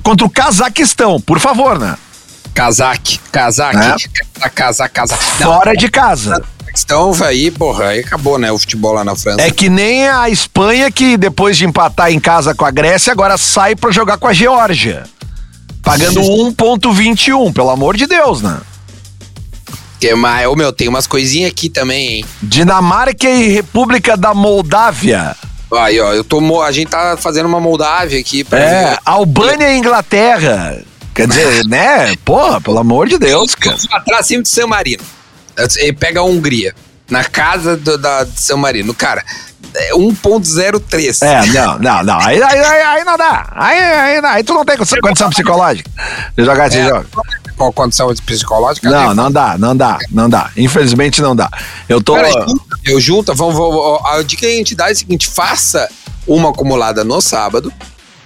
contra 0.02 0.26
o 0.26 0.30
Cazaquistão, 0.30 1.20
por 1.20 1.40
favor, 1.40 1.78
né? 1.78 1.96
Casaque, 2.54 3.18
casaque, 3.30 4.08
é. 4.42 4.48
casaque, 4.50 4.94
casaque. 4.94 5.24
Fora 5.42 5.74
de 5.74 5.88
casa. 5.88 6.42
Então, 6.84 7.12
aí, 7.22 7.50
porra, 7.50 7.88
aí 7.88 8.00
acabou, 8.00 8.38
né, 8.38 8.50
o 8.50 8.58
futebol 8.58 8.94
lá 8.94 9.04
na 9.04 9.14
França. 9.14 9.42
É 9.42 9.50
que 9.50 9.68
nem 9.68 10.08
a 10.08 10.30
Espanha 10.30 10.90
que 10.90 11.16
depois 11.16 11.56
de 11.56 11.66
empatar 11.66 12.10
em 12.10 12.18
casa 12.18 12.54
com 12.54 12.64
a 12.64 12.70
Grécia, 12.70 13.12
agora 13.12 13.36
sai 13.36 13.76
para 13.76 13.90
jogar 13.90 14.16
com 14.16 14.26
a 14.26 14.32
Geórgia. 14.32 15.04
Pagando 15.82 16.20
1.21, 16.20 17.52
pelo 17.52 17.70
amor 17.70 17.96
de 17.96 18.06
Deus, 18.06 18.40
né? 18.40 18.58
Que 20.00 20.14
mais? 20.14 20.46
Ô, 20.46 20.56
meu, 20.56 20.72
tem 20.72 20.88
umas 20.88 21.06
coisinhas 21.06 21.50
aqui 21.50 21.68
também, 21.68 22.08
hein? 22.08 22.24
Dinamarca 22.42 23.28
e 23.28 23.48
República 23.48 24.16
da 24.16 24.32
Moldávia. 24.32 25.36
Aí, 25.72 26.00
ó, 26.00 26.12
eu 26.12 26.22
tô, 26.24 26.62
a 26.62 26.72
gente 26.72 26.88
tá 26.88 27.16
fazendo 27.16 27.46
uma 27.46 27.60
Moldávia 27.60 28.18
aqui. 28.18 28.44
Pra 28.44 28.58
é. 28.58 28.98
Albânia 29.04 29.72
e 29.72 29.78
Inglaterra. 29.78 30.82
Quer 31.14 31.28
dizer, 31.28 31.64
né? 31.66 32.14
Porra, 32.24 32.60
pelo 32.60 32.78
amor 32.78 33.08
de 33.08 33.18
Deus, 33.18 33.54
cara. 33.54 33.76
Atrás 33.90 34.28
de 34.28 34.48
San 34.48 34.66
Marino. 34.66 35.02
Ele 35.76 35.92
pega 35.92 36.20
a 36.20 36.24
Hungria, 36.24 36.74
na 37.10 37.24
casa 37.24 37.76
do, 37.76 37.98
da, 37.98 38.24
de 38.24 38.40
São 38.40 38.56
Marino. 38.56 38.94
Cara, 38.94 39.22
é 39.74 39.92
1.03. 39.92 41.22
É, 41.22 41.46
não, 41.46 41.78
não, 41.78 42.04
não. 42.04 42.18
Aí, 42.20 42.42
aí, 42.42 42.58
aí, 42.58 42.82
aí 42.82 43.04
não 43.04 43.16
dá. 43.16 43.46
Aí, 43.54 43.78
aí, 43.78 44.20
aí 44.24 44.44
tu 44.44 44.54
não 44.54 44.64
tem 44.64 44.76
condição 44.76 45.28
psicológica 45.30 45.90
de 46.36 46.44
jogar 46.44 46.68
esse 46.68 46.78
é, 46.78 46.88
jogo. 46.88 47.06
Qual 47.56 47.72
condição 47.72 48.12
psicológica? 48.14 48.90
Não, 48.90 49.14
não 49.14 49.30
dá, 49.30 49.56
não 49.58 49.76
dá, 49.76 49.98
não 50.10 50.28
dá. 50.28 50.50
Infelizmente 50.56 51.20
não 51.20 51.36
dá. 51.36 51.50
Eu 51.88 52.02
tô. 52.02 52.14
Cara, 52.14 52.30
eu 52.84 53.00
junto, 53.00 53.34
vamos, 53.34 53.54
vamos, 53.54 54.00
a 54.06 54.22
dica 54.22 54.40
que 54.40 54.46
a 54.46 54.56
gente 54.56 54.74
dá 54.74 54.88
é 54.88 54.92
a 54.92 54.94
seguinte: 54.94 55.28
faça 55.28 55.88
uma 56.26 56.50
acumulada 56.50 57.04
no 57.04 57.20
sábado, 57.20 57.72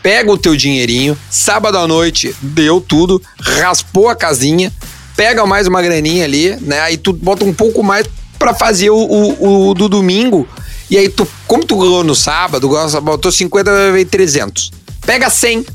pega 0.07 0.31
o 0.31 0.39
teu 0.39 0.55
dinheirinho, 0.55 1.19
sábado 1.29 1.77
à 1.77 1.85
noite 1.85 2.33
deu 2.41 2.81
tudo, 2.81 3.21
raspou 3.41 4.09
a 4.09 4.15
casinha, 4.15 4.73
pega 5.17 5.45
mais 5.45 5.67
uma 5.67 5.83
graninha 5.83 6.25
ali, 6.25 6.55
né? 6.61 6.79
Aí 6.79 6.97
tu 6.97 7.13
bota 7.13 7.45
um 7.45 7.53
pouco 7.53 7.83
mais 7.83 8.07
para 8.39 8.55
fazer 8.55 8.89
o, 8.89 8.97
o, 8.97 9.71
o, 9.71 9.75
do 9.75 9.89
domingo. 9.89 10.47
E 10.89 10.97
aí 10.97 11.09
tu, 11.09 11.27
como 11.49 11.65
tu 11.65 11.77
ganhou 11.77 12.05
no 12.05 12.15
sábado, 12.15 12.71
botou 13.03 13.33
50 13.33 13.91
vai 13.91 14.05
300. 14.05 14.71
Pega 15.05 15.29
100 15.29 15.67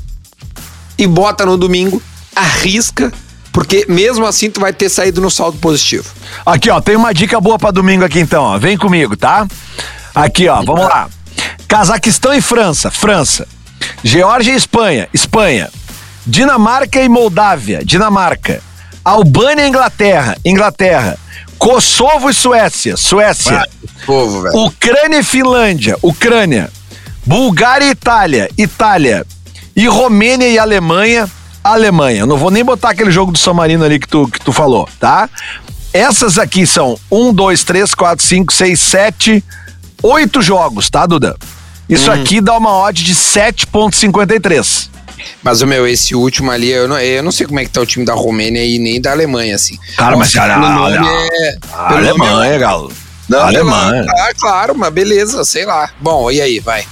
e 0.96 1.06
bota 1.06 1.44
no 1.44 1.58
domingo, 1.58 2.02
arrisca, 2.34 3.12
porque 3.52 3.84
mesmo 3.86 4.24
assim 4.24 4.48
tu 4.48 4.62
vai 4.62 4.72
ter 4.72 4.88
saído 4.88 5.20
no 5.20 5.30
saldo 5.30 5.58
positivo. 5.58 6.08
Aqui, 6.46 6.70
ó, 6.70 6.80
tem 6.80 6.96
uma 6.96 7.12
dica 7.12 7.38
boa 7.38 7.58
para 7.58 7.70
domingo 7.70 8.02
aqui 8.02 8.20
então, 8.20 8.44
ó. 8.44 8.58
Vem 8.58 8.78
comigo, 8.78 9.14
tá? 9.14 9.46
Aqui, 10.14 10.48
ó, 10.48 10.62
vamos 10.62 10.84
lá. 10.84 11.10
Cazaquistão 11.68 12.32
e 12.32 12.40
França, 12.40 12.90
França. 12.90 13.46
Geórgia 14.02 14.52
e 14.52 14.56
Espanha, 14.56 15.08
Espanha. 15.12 15.70
Dinamarca 16.26 17.00
e 17.02 17.08
Moldávia, 17.08 17.84
Dinamarca. 17.84 18.62
Albânia 19.04 19.64
e 19.64 19.68
Inglaterra, 19.68 20.36
Inglaterra. 20.44 21.18
Kosovo 21.58 22.28
e 22.30 22.34
Suécia, 22.34 22.96
Suécia. 22.96 23.58
Ah, 23.58 23.66
povo, 24.04 24.66
Ucrânia 24.66 25.20
e 25.20 25.22
Finlândia, 25.22 25.96
Ucrânia. 26.02 26.70
Bulgária 27.24 27.86
e 27.86 27.90
Itália, 27.90 28.48
Itália. 28.58 29.26
E 29.74 29.86
Romênia 29.86 30.48
e 30.48 30.58
Alemanha, 30.58 31.28
Alemanha. 31.62 32.26
Não 32.26 32.36
vou 32.36 32.50
nem 32.50 32.64
botar 32.64 32.90
aquele 32.90 33.10
jogo 33.10 33.32
do 33.32 33.38
São 33.38 33.54
Marino 33.54 33.84
ali 33.84 33.98
que 33.98 34.08
tu, 34.08 34.28
que 34.28 34.40
tu 34.40 34.52
falou, 34.52 34.88
tá? 34.98 35.28
Essas 35.92 36.38
aqui 36.38 36.66
são 36.66 36.98
um, 37.10 37.32
dois, 37.32 37.64
três, 37.64 37.94
quatro, 37.94 38.24
cinco, 38.24 38.52
seis, 38.52 38.80
sete, 38.80 39.44
oito 40.02 40.40
jogos, 40.42 40.88
tá, 40.88 41.06
Duda? 41.06 41.36
Isso 41.88 42.10
hum. 42.10 42.14
aqui 42.14 42.40
dá 42.40 42.56
uma 42.56 42.70
odd 42.70 43.02
de 43.02 43.14
7,53. 43.14 44.90
Mas 45.42 45.62
o 45.62 45.66
meu, 45.66 45.86
esse 45.86 46.14
último 46.14 46.50
ali, 46.50 46.70
eu 46.70 46.88
não, 46.88 46.98
eu 46.98 47.22
não 47.22 47.32
sei 47.32 47.46
como 47.46 47.60
é 47.60 47.64
que 47.64 47.70
tá 47.70 47.80
o 47.80 47.86
time 47.86 48.04
da 48.04 48.14
Romênia 48.14 48.64
e 48.64 48.78
nem 48.78 49.00
da 49.00 49.12
Alemanha, 49.12 49.54
assim. 49.54 49.78
Cara, 49.96 50.16
mas 50.16 50.32
cara, 50.32 50.80
olha, 50.80 51.00
é, 51.00 51.56
a 51.72 51.96
Alemanha, 51.96 52.54
é, 52.54 52.58
Galo. 52.58 52.92
Não, 53.28 53.40
Alemanha. 53.40 54.04
Ah, 54.08 54.32
claro, 54.38 54.74
mas 54.76 54.92
beleza, 54.92 55.44
sei 55.44 55.64
lá. 55.64 55.90
Bom, 56.00 56.30
e 56.30 56.40
aí, 56.40 56.60
vai. 56.60 56.84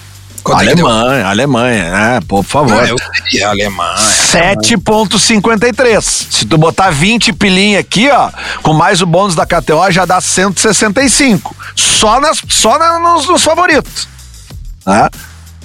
Quanto 0.42 0.62
é 0.62 0.72
Alemanha, 0.72 1.26
Alemanha, 1.26 1.90
né? 1.90 2.20
Pô, 2.26 2.42
por 2.42 2.48
favor. 2.48 2.76
Não, 2.76 2.86
eu 2.86 2.96
sei, 3.30 3.42
Alemanha. 3.42 3.96
7,53. 3.96 6.02
Se 6.02 6.46
tu 6.46 6.56
botar 6.56 6.88
20 6.90 7.34
pilinha 7.34 7.78
aqui, 7.78 8.08
ó, 8.10 8.30
com 8.62 8.72
mais 8.72 9.02
o 9.02 9.06
bônus 9.06 9.34
da 9.34 9.44
KTO, 9.44 9.90
já 9.90 10.06
dá 10.06 10.18
165. 10.20 11.54
Só, 11.76 12.18
nas, 12.20 12.40
só 12.48 12.78
na, 12.78 12.98
nos, 12.98 13.28
nos 13.28 13.42
favoritos. 13.42 14.08
Né? 14.86 15.08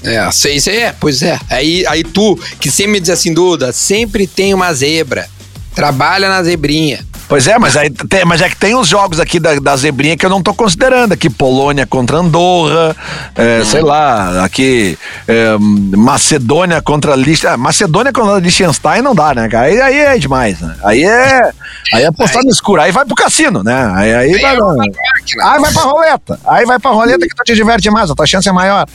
É, 0.03 0.31
sei, 0.31 0.60
sei, 0.60 0.77
é, 0.81 0.95
pois 1.00 1.22
é. 1.24 1.39
Aí, 1.50 1.86
aí 1.88 2.03
tu, 2.03 2.39
que 2.60 2.69
sempre 2.69 2.93
me 2.93 3.00
diz 3.00 3.10
assim, 3.10 3.34
Duda, 3.34 3.72
sempre 3.72 4.27
tem 4.27 4.53
uma 4.53 4.72
zebra. 4.74 5.27
Trabalha 5.75 6.29
na 6.29 6.41
zebrinha. 6.41 7.05
Pois 7.27 7.48
é, 7.48 7.58
mas, 7.58 7.75
aí 7.75 7.89
tem, 7.89 8.24
mas 8.24 8.39
é 8.39 8.48
que 8.48 8.55
tem 8.55 8.75
os 8.75 8.88
jogos 8.88 9.20
aqui 9.20 9.39
da, 9.39 9.55
da 9.55 9.75
zebrinha 9.75 10.15
que 10.15 10.25
eu 10.25 10.29
não 10.29 10.44
tô 10.44 10.53
considerando. 10.53 11.13
Aqui, 11.13 11.27
Polônia 11.27 11.86
contra 11.86 12.17
Andorra, 12.17 12.96
é, 13.36 13.62
hum. 13.62 13.65
sei 13.65 13.82
lá, 13.82 14.46
aqui, 14.46 14.98
é, 15.27 15.58
Macedônia 15.60 16.82
contra 16.82 17.15
Liechtenstein. 17.15 17.58
Macedônia 17.58 18.13
contra 18.13 18.39
Liechtenstein 18.39 19.01
não 19.01 19.15
dá, 19.15 19.34
né, 19.34 19.50
cara? 19.50 19.65
Aí, 19.65 19.82
aí 19.82 19.98
é 19.98 20.17
demais, 20.20 20.60
né? 20.62 20.75
Aí 20.84 21.03
é, 21.03 21.51
aí 21.94 22.03
é 22.03 22.05
apostar 22.05 22.44
no 22.44 22.50
escuro. 22.50 22.82
Aí 22.82 22.91
vai 22.91 23.05
pro 23.05 23.15
cassino, 23.15 23.63
né? 23.63 23.91
Aí, 23.96 24.13
aí, 24.13 24.36
aí 24.36 24.41
vai, 24.41 24.51
aí 24.51 25.60
vai 25.60 25.74
pra 25.74 25.82
roleta. 25.82 26.39
Aí 26.46 26.65
vai 26.65 26.79
pra 26.79 26.91
roleta 26.91 27.27
que 27.27 27.36
tu 27.36 27.44
te 27.44 27.55
diverte 27.55 27.89
mais, 27.89 28.10
a 28.12 28.15
tua 28.15 28.27
chance 28.27 28.48
é 28.48 28.51
maior. 28.51 28.86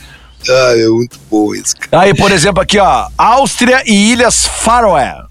Ah, 0.49 0.73
é 0.75 0.87
muito 0.87 1.19
bom 1.29 1.53
isso, 1.53 1.75
cara. 1.75 2.03
Aí, 2.03 2.15
por 2.15 2.31
exemplo, 2.31 2.61
aqui, 2.61 2.79
ó, 2.79 3.07
Áustria 3.17 3.83
e 3.85 4.13
Ilhas 4.13 4.47
Faroé. 4.47 5.30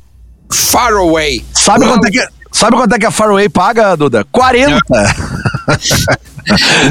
Faroé. 0.52 1.40
Sabe 1.54 1.86
quanto 1.86 2.06
é 2.06 2.10
que, 2.10 2.26
sabe 2.52 2.76
quanto 2.76 2.94
é 2.94 2.98
que 2.98 3.06
a 3.06 3.10
Faroé 3.10 3.48
paga, 3.48 3.96
Duda? 3.96 4.26
40. 4.30 4.78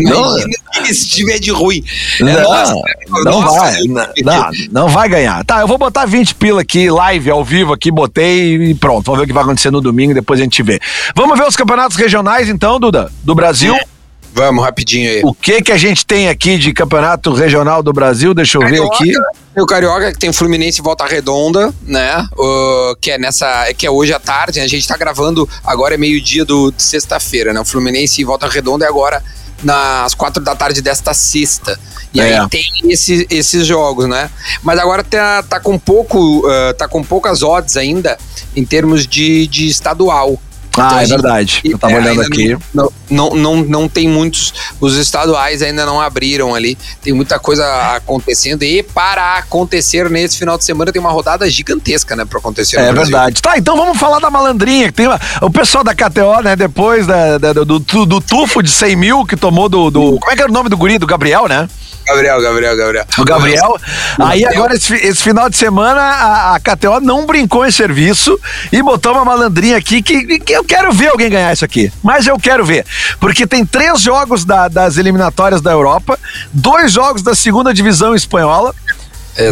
não, 0.01 0.37
se 0.85 1.09
tiver 1.09 1.39
de 1.39 1.51
ruim. 1.51 1.83
Não, 2.19 2.27
é, 2.27 2.41
nossa, 2.41 2.73
não 3.09 3.41
nossa, 3.41 3.59
vai. 3.59 3.83
Não, 4.23 4.51
não 4.71 4.87
vai 4.87 5.09
ganhar. 5.09 5.43
Tá, 5.43 5.61
eu 5.61 5.67
vou 5.67 5.77
botar 5.77 6.05
20 6.05 6.35
pila 6.35 6.61
aqui, 6.61 6.89
live, 6.89 7.29
ao 7.29 7.43
vivo 7.43 7.73
aqui, 7.73 7.91
botei 7.91 8.55
e 8.55 8.75
pronto. 8.75 9.05
Vamos 9.05 9.19
ver 9.19 9.23
o 9.25 9.27
que 9.27 9.33
vai 9.33 9.43
acontecer 9.43 9.71
no 9.71 9.81
domingo, 9.81 10.13
depois 10.13 10.39
a 10.39 10.43
gente 10.43 10.63
vê. 10.63 10.79
Vamos 11.15 11.37
ver 11.37 11.47
os 11.47 11.55
campeonatos 11.55 11.97
regionais, 11.97 12.49
então, 12.49 12.79
Duda, 12.79 13.11
do 13.23 13.35
Brasil. 13.35 13.75
É. 13.75 13.98
Vamos, 14.39 14.63
rapidinho 14.63 15.09
aí. 15.09 15.21
O 15.21 15.33
que 15.33 15.61
que 15.61 15.69
a 15.69 15.75
gente 15.77 16.05
tem 16.05 16.29
aqui 16.29 16.57
de 16.57 16.71
campeonato 16.71 17.33
regional 17.33 17.83
do 17.83 17.91
Brasil? 17.91 18.33
Deixa 18.33 18.57
eu 18.57 18.61
Carioca, 18.61 19.03
ver 19.03 19.11
aqui. 19.11 19.59
O 19.59 19.65
Carioca, 19.65 20.13
que 20.13 20.17
tem 20.17 20.31
Fluminense 20.31 20.81
Volta 20.81 21.05
Redonda, 21.05 21.73
né? 21.85 22.25
Uh, 22.37 22.95
que 23.01 23.11
é 23.11 23.17
nessa. 23.17 23.67
Que 23.73 23.85
é 23.85 23.91
hoje 23.91 24.13
à 24.13 24.19
tarde, 24.19 24.59
né? 24.59 24.65
A 24.65 24.69
gente 24.69 24.87
tá 24.87 24.95
gravando 24.95 25.47
agora 25.61 25.95
é 25.95 25.97
meio-dia 25.97 26.45
de 26.45 26.73
sexta-feira, 26.77 27.51
né? 27.51 27.59
O 27.59 27.65
Fluminense 27.65 28.23
Volta 28.23 28.47
Redonda 28.47 28.85
é 28.85 28.87
agora 28.87 29.21
nas 29.61 30.13
quatro 30.13 30.41
da 30.41 30.55
tarde 30.55 30.81
desta 30.81 31.13
sexta. 31.13 31.77
E 32.13 32.21
é. 32.21 32.39
aí 32.39 32.49
tem 32.49 32.63
esse, 32.85 33.27
esses 33.29 33.67
jogos, 33.67 34.07
né? 34.07 34.29
Mas 34.63 34.79
agora 34.79 35.03
tá, 35.03 35.43
tá 35.43 35.59
com 35.59 35.77
pouco, 35.77 36.47
uh, 36.47 36.73
tá 36.77 36.87
com 36.87 37.03
poucas 37.03 37.43
odds 37.43 37.75
ainda 37.75 38.17
em 38.55 38.63
termos 38.63 39.05
de, 39.05 39.47
de 39.47 39.67
estadual. 39.67 40.39
Ah, 40.81 40.87
então, 40.87 40.99
é 40.99 41.05
verdade. 41.05 41.61
Eu 41.65 41.77
tava 41.77 41.93
é, 41.93 41.97
olhando 41.97 42.21
aqui. 42.21 42.57
Não, 42.73 42.91
não, 43.09 43.29
não, 43.31 43.55
não 43.57 43.89
tem 43.89 44.07
muitos. 44.07 44.53
Os 44.79 44.95
estaduais 44.95 45.61
ainda 45.61 45.85
não 45.85 45.99
abriram 45.99 46.53
ali. 46.55 46.77
Tem 47.01 47.13
muita 47.13 47.39
coisa 47.39 47.65
acontecendo. 47.95 48.63
E 48.63 48.83
para 48.83 49.37
acontecer 49.37 50.09
nesse 50.09 50.37
final 50.37 50.57
de 50.57 50.63
semana 50.63 50.91
tem 50.91 50.99
uma 50.99 51.11
rodada 51.11 51.49
gigantesca, 51.49 52.15
né? 52.15 52.25
Pra 52.25 52.39
acontecer. 52.39 52.77
É 52.77 52.93
verdade. 52.93 53.41
Tá, 53.41 53.57
então 53.57 53.75
vamos 53.75 53.97
falar 53.97 54.19
da 54.19 54.29
malandrinha. 54.29 54.87
Que 54.87 54.93
tem 54.93 55.07
uma, 55.07 55.19
o 55.41 55.49
pessoal 55.49 55.83
da 55.83 55.93
KTO, 55.93 56.41
né? 56.43 56.55
Depois 56.55 57.07
da, 57.07 57.37
da 57.37 57.53
do, 57.53 57.79
do, 57.79 58.05
do, 58.05 58.21
tufo 58.21 58.61
de 58.61 58.69
100 58.69 58.95
mil 58.95 59.25
que 59.25 59.35
tomou 59.35 59.69
do, 59.69 59.89
do. 59.89 60.19
Como 60.19 60.31
é 60.31 60.35
que 60.35 60.41
era 60.41 60.51
o 60.51 60.53
nome 60.53 60.69
do 60.69 60.77
guri? 60.77 60.97
Do 60.97 61.07
Gabriel, 61.07 61.47
né? 61.47 61.67
Gabriel, 62.09 62.41
Gabriel, 62.41 62.77
Gabriel. 62.77 63.05
O 63.17 63.23
Gabriel. 63.23 63.77
Aí 64.19 64.45
agora, 64.45 64.75
esse, 64.75 64.93
esse 64.95 65.21
final 65.23 65.49
de 65.49 65.55
semana, 65.57 65.99
a, 66.01 66.55
a 66.55 66.59
KTO 66.59 66.99
não 67.01 67.25
brincou 67.25 67.65
em 67.65 67.71
serviço 67.71 68.39
e 68.71 68.81
botou 68.81 69.13
uma 69.13 69.23
malandrinha 69.25 69.77
aqui 69.77 70.01
que, 70.01 70.39
que 70.39 70.53
eu 70.53 70.63
quero 70.63 70.91
ver 70.91 71.07
alguém 71.09 71.29
ganhar 71.29 71.53
isso 71.53 71.63
aqui. 71.65 71.91
Mas 72.03 72.27
eu 72.27 72.37
quero 72.39 72.65
ver. 72.65 72.85
Porque 73.19 73.45
tem 73.47 73.65
três 73.65 74.01
jogos 74.01 74.43
da- 74.45 74.67
das 74.67 74.97
eliminatórias 74.97 75.61
da 75.61 75.71
Europa, 75.71 76.17
dois 76.51 76.91
jogos 76.91 77.21
da 77.21 77.33
segunda 77.35 77.73
divisão 77.73 78.13
espanhola, 78.15 78.73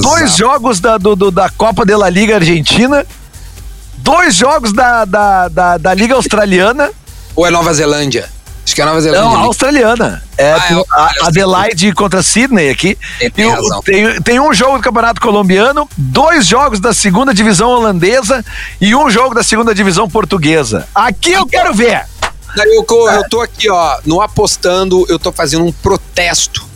dois 0.02 0.36
jogos 0.36 0.80
da, 0.80 0.98
do- 0.98 1.16
do- 1.16 1.32
da 1.32 1.50
Copa 1.50 1.86
de 1.86 1.96
la 1.96 2.10
Liga 2.10 2.36
Argentina, 2.36 3.06
dois 3.98 4.36
jogos 4.36 4.74
da, 4.74 5.06
da, 5.06 5.48
da, 5.48 5.78
da 5.78 5.94
Liga 5.94 6.16
Australiana. 6.16 6.90
Ou 7.36 7.46
é 7.46 7.50
Nova 7.52 7.74
Zelândia? 7.74 8.28
Acho 8.68 8.76
que 8.76 8.82
é 8.82 8.86
Nova 8.86 9.00
Zelândia. 9.00 9.24
Não, 9.24 9.34
a 9.34 9.38
ali. 9.38 9.48
australiana. 9.48 10.24
É, 10.38 10.52
Ah, 10.52 10.58
é 10.70 10.74
a- 10.74 10.86
a, 11.24 11.28
Adelaide 11.28 11.94
contra 11.94 12.22
Sydney 12.22 12.70
aqui. 12.70 12.98
Tem- 13.18 13.32
tem 13.32 13.46
o- 13.48 13.82
tem, 13.82 14.22
tem 14.22 14.40
um 14.42 14.54
jogo 14.54 14.76
do 14.78 14.84
Campeonato 14.84 15.22
Colombiano, 15.22 15.90
dois 15.98 16.46
jogos 16.46 16.82
da 16.82 16.94
segunda 16.94 17.34
divisão 17.34 17.70
holandesa 17.70 18.44
e 18.82 18.94
um 18.94 19.10
jogo 19.10 19.34
da 19.34 19.42
segunda 19.42 19.74
divisão 19.74 20.10
portuguesa. 20.10 20.86
Aqui 20.94 21.32
eu 21.32 21.46
quero 21.48 21.74
ver. 21.74 22.02
Daí 22.58 22.76
eu, 22.76 22.86
eu 23.10 23.30
tô 23.30 23.40
aqui, 23.42 23.70
ó, 23.70 24.00
no 24.06 24.20
apostando, 24.20 25.06
eu 25.08 25.18
tô 25.18 25.32
fazendo 25.32 25.64
um 25.64 25.72
protesto 25.72 26.68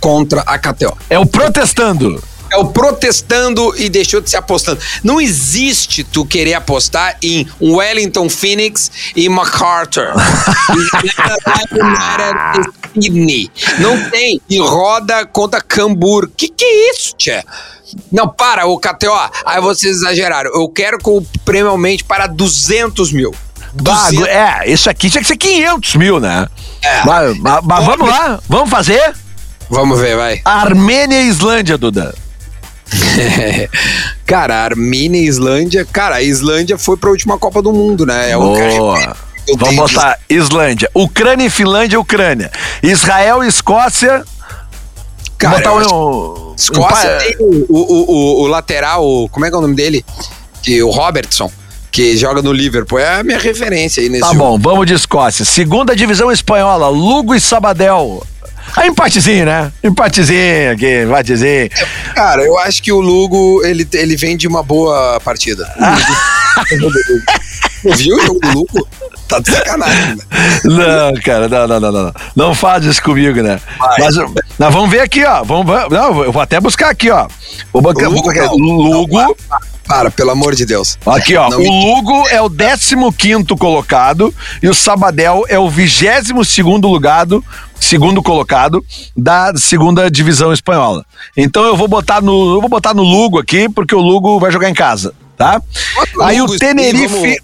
contra 0.00 0.40
a 0.46 0.58
KTO. 0.58 0.96
É 1.10 1.18
o 1.18 1.26
protestando. 1.26 2.22
É 2.54 2.56
o 2.56 2.66
protestando 2.66 3.74
e 3.76 3.88
deixou 3.88 4.20
de 4.20 4.30
se 4.30 4.36
apostando. 4.36 4.78
Não 5.02 5.20
existe 5.20 6.04
tu 6.04 6.24
querer 6.24 6.54
apostar 6.54 7.16
em 7.20 7.48
Wellington 7.60 8.30
Phoenix 8.30 8.88
e 9.16 9.28
MacArthur. 9.28 10.12
Sydney. 12.94 13.50
Não 13.78 14.10
tem. 14.10 14.40
E 14.48 14.58
roda 14.60 15.24
contra 15.26 15.60
Cambur. 15.60 16.28
Que 16.36 16.48
que 16.48 16.64
é 16.64 16.90
isso, 16.92 17.14
tchê? 17.16 17.42
Não, 18.10 18.28
para, 18.28 18.66
o 18.66 18.78
KTO. 18.78 19.12
Aí 19.44 19.60
vocês 19.60 19.96
exageraram. 19.96 20.50
Eu 20.54 20.68
quero 20.68 20.98
que 20.98 21.08
o 21.08 21.22
prêmio 21.44 21.70
aumente 21.70 22.04
para 22.04 22.26
200 22.26 23.12
mil. 23.12 23.34
Bago- 23.72 24.10
200. 24.12 24.28
é, 24.28 24.70
isso 24.70 24.88
aqui 24.88 25.10
tinha 25.10 25.20
que 25.20 25.26
ser 25.26 25.36
500 25.36 25.96
mil, 25.96 26.20
né? 26.20 26.46
É. 26.82 27.04
Mas, 27.04 27.36
mas- 27.38 27.64
mas 27.64 27.84
vamos 27.84 28.08
lá, 28.08 28.38
vamos 28.48 28.70
fazer? 28.70 29.12
Vamos 29.68 29.98
ver, 29.98 30.16
vai. 30.16 30.40
Armênia 30.44 31.22
e 31.22 31.28
Islândia, 31.28 31.76
Duda. 31.76 32.14
cara, 34.26 34.56
Armênia 34.64 35.20
e 35.20 35.26
Islândia. 35.26 35.84
Cara, 35.90 36.16
a 36.16 36.22
Islândia 36.22 36.78
foi 36.78 36.96
pra 36.96 37.10
última 37.10 37.38
Copa 37.38 37.60
do 37.62 37.72
Mundo, 37.72 38.04
né? 38.06 38.30
É 38.30 38.36
o 38.36 38.40
Boa. 38.40 39.16
Vamos 39.58 39.76
botar 39.76 40.18
Islândia. 40.28 40.88
Ucrânia 40.94 41.46
e 41.46 41.50
Finlândia, 41.50 42.00
Ucrânia. 42.00 42.50
Israel 42.82 43.44
e 43.44 43.48
Escócia. 43.48 44.24
Cara, 45.36 45.56
botar 45.58 45.74
um, 45.74 46.50
um 46.50 46.54
Escócia 46.56 47.10
pa- 47.10 47.16
tem 47.18 47.36
o, 47.38 47.66
o, 47.68 48.10
o, 48.10 48.42
o 48.42 48.46
lateral, 48.46 49.02
como 49.30 49.44
é 49.44 49.50
que 49.50 49.54
é 49.54 49.58
o 49.58 49.60
nome 49.60 49.74
dele? 49.74 50.02
Que, 50.62 50.82
o 50.82 50.90
Robertson, 50.90 51.52
que 51.92 52.16
joga 52.16 52.40
no 52.40 52.52
Liverpool. 52.52 52.98
É 52.98 53.16
a 53.20 53.22
minha 53.22 53.38
referência 53.38 54.02
aí 54.02 54.08
nesse 54.08 54.22
Tá 54.22 54.28
jogo. 54.32 54.38
bom, 54.38 54.58
vamos 54.58 54.86
de 54.86 54.94
Escócia. 54.94 55.44
Segunda 55.44 55.94
divisão 55.94 56.32
espanhola, 56.32 56.88
Lugo 56.88 57.34
e 57.34 57.40
Sabadell. 57.40 58.24
Ah, 58.76 58.86
empatezinho, 58.86 59.46
né? 59.46 59.72
Empatezinho 59.82 60.72
aqui, 60.72 61.02
empatezinho. 61.04 61.70
Cara, 62.14 62.42
eu 62.42 62.58
acho 62.58 62.82
que 62.82 62.90
o 62.90 63.00
Lugo, 63.00 63.64
ele, 63.64 63.86
ele 63.94 64.16
vem 64.16 64.36
de 64.36 64.48
uma 64.48 64.62
boa 64.62 65.20
partida. 65.20 65.72
Não 65.78 66.90
viu 67.92 68.16
o 68.16 68.20
jogo 68.20 68.40
do 68.40 68.48
Lugo? 68.52 68.88
Tá 69.28 69.38
de 69.38 69.50
sacanagem, 69.50 70.16
né? 70.16 70.22
Não, 70.64 71.22
cara, 71.22 71.48
não, 71.48 71.66
não, 71.66 71.80
não, 71.80 71.92
não. 71.92 72.12
Não, 72.36 72.54
faz 72.54 72.84
isso 72.84 73.02
comigo, 73.02 73.42
né? 73.42 73.58
Vai. 73.78 74.00
Mas 74.00 74.16
nós 74.16 74.72
vamos 74.72 74.90
ver 74.90 75.00
aqui, 75.00 75.24
ó. 75.24 75.42
Vamos, 75.42 75.66
não, 75.90 76.22
eu 76.24 76.32
vou 76.32 76.42
até 76.42 76.60
buscar 76.60 76.90
aqui, 76.90 77.10
ó. 77.10 77.26
Vou 77.72 77.80
buscar, 77.82 78.08
vou 78.08 78.16
Lugo, 78.18 78.32
não. 78.32 78.56
Lugo. 78.56 79.18
Não, 79.20 79.34
para, 79.48 79.60
para, 79.86 80.10
pelo 80.10 80.30
amor 80.30 80.54
de 80.54 80.66
Deus. 80.66 80.98
Aqui, 81.06 81.36
ó. 81.36 81.48
Não 81.48 81.58
o 81.58 81.62
me- 81.62 81.68
Lugo 81.68 82.28
é 82.28 82.40
o 82.40 82.50
15 82.50 83.46
colocado 83.58 84.34
e 84.62 84.68
o 84.68 84.74
Sabadell 84.74 85.44
é 85.48 85.58
o 85.58 85.68
22 85.70 86.46
segundo 86.46 86.86
lugar, 86.88 87.26
segundo 87.80 88.22
colocado 88.22 88.84
da 89.16 89.52
segunda 89.56 90.10
divisão 90.10 90.52
espanhola. 90.52 91.04
Então 91.36 91.64
eu 91.64 91.76
vou 91.76 91.88
botar 91.88 92.20
no, 92.20 92.54
eu 92.56 92.60
vou 92.60 92.68
botar 92.68 92.94
no 92.94 93.02
Lugo 93.02 93.38
aqui 93.38 93.68
porque 93.68 93.94
o 93.94 94.00
Lugo 94.00 94.38
vai 94.38 94.50
jogar 94.50 94.68
em 94.68 94.74
casa, 94.74 95.14
tá? 95.36 95.60
O 96.16 96.22
Aí 96.22 96.40
o 96.40 96.46
Tenerife 96.58 97.38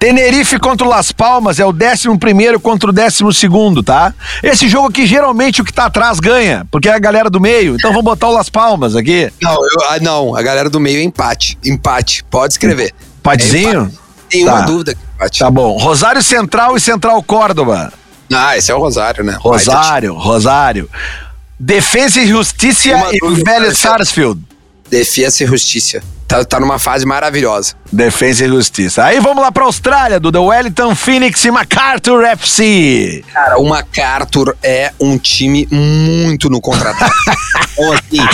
Tenerife 0.00 0.58
contra 0.58 0.86
o 0.86 0.90
Las 0.90 1.12
Palmas 1.12 1.60
é 1.60 1.64
o 1.66 1.68
11 1.74 2.58
contra 2.62 2.88
o 2.88 2.92
12, 2.92 3.82
tá? 3.84 4.14
Esse 4.42 4.66
jogo 4.66 4.88
aqui, 4.88 5.04
geralmente, 5.06 5.60
o 5.60 5.64
que 5.64 5.72
tá 5.74 5.84
atrás 5.84 6.18
ganha, 6.18 6.66
porque 6.70 6.88
é 6.88 6.94
a 6.94 6.98
galera 6.98 7.28
do 7.28 7.38
meio. 7.38 7.74
Então 7.76 7.90
vamos 7.90 8.04
botar 8.06 8.28
o 8.28 8.32
Las 8.32 8.48
Palmas 8.48 8.96
aqui. 8.96 9.30
Não, 9.42 9.52
eu- 9.52 9.82
ah, 9.90 9.98
não, 10.00 10.34
a 10.34 10.40
galera 10.40 10.70
do 10.70 10.80
meio 10.80 11.00
é 11.00 11.02
empate. 11.02 11.58
Empate, 11.62 12.24
pode 12.30 12.54
escrever. 12.54 12.94
Padezinho? 13.22 13.92
Nenhuma 14.32 14.60
Tá. 14.60 14.60
dúvida 14.62 14.94
que 14.94 15.00
empate. 15.16 15.38
Tá 15.38 15.50
bom. 15.50 15.76
Rosário 15.76 16.22
Central 16.22 16.78
e 16.78 16.80
Central 16.80 17.22
Córdoba. 17.22 17.92
Ah, 18.32 18.56
esse 18.56 18.72
é 18.72 18.74
o 18.74 18.78
Rosário, 18.78 19.22
né? 19.22 19.36
Rosário, 19.38 20.14
Rosário. 20.14 20.88
Defesa 21.58 22.22
e 22.22 22.26
Justiça 22.26 22.88
Uma 22.88 23.14
e 23.14 23.18
dúvida, 23.18 23.50
Velho. 23.50 23.76
Sarsfield. 23.76 24.40
Defesa 24.88 25.44
e 25.44 25.46
Justiça. 25.46 26.02
Tá, 26.30 26.44
tá 26.44 26.60
numa 26.60 26.78
fase 26.78 27.04
maravilhosa. 27.04 27.74
Defesa 27.90 28.44
e 28.44 28.48
Justiça. 28.48 29.04
Aí 29.04 29.18
vamos 29.18 29.42
lá 29.42 29.50
pra 29.50 29.64
Austrália, 29.64 30.20
do 30.20 30.30
The 30.30 30.38
Wellington 30.38 30.94
Phoenix 30.94 31.44
e 31.44 31.50
MacArthur 31.50 32.24
FC. 32.24 33.24
Cara, 33.32 33.58
o 33.58 33.68
MacArthur 33.68 34.56
é 34.62 34.92
um 35.00 35.18
time 35.18 35.66
muito 35.72 36.48
no 36.48 36.60
contra-ataque. 36.60 37.12
então, 37.74 37.92
assim, 37.92 38.28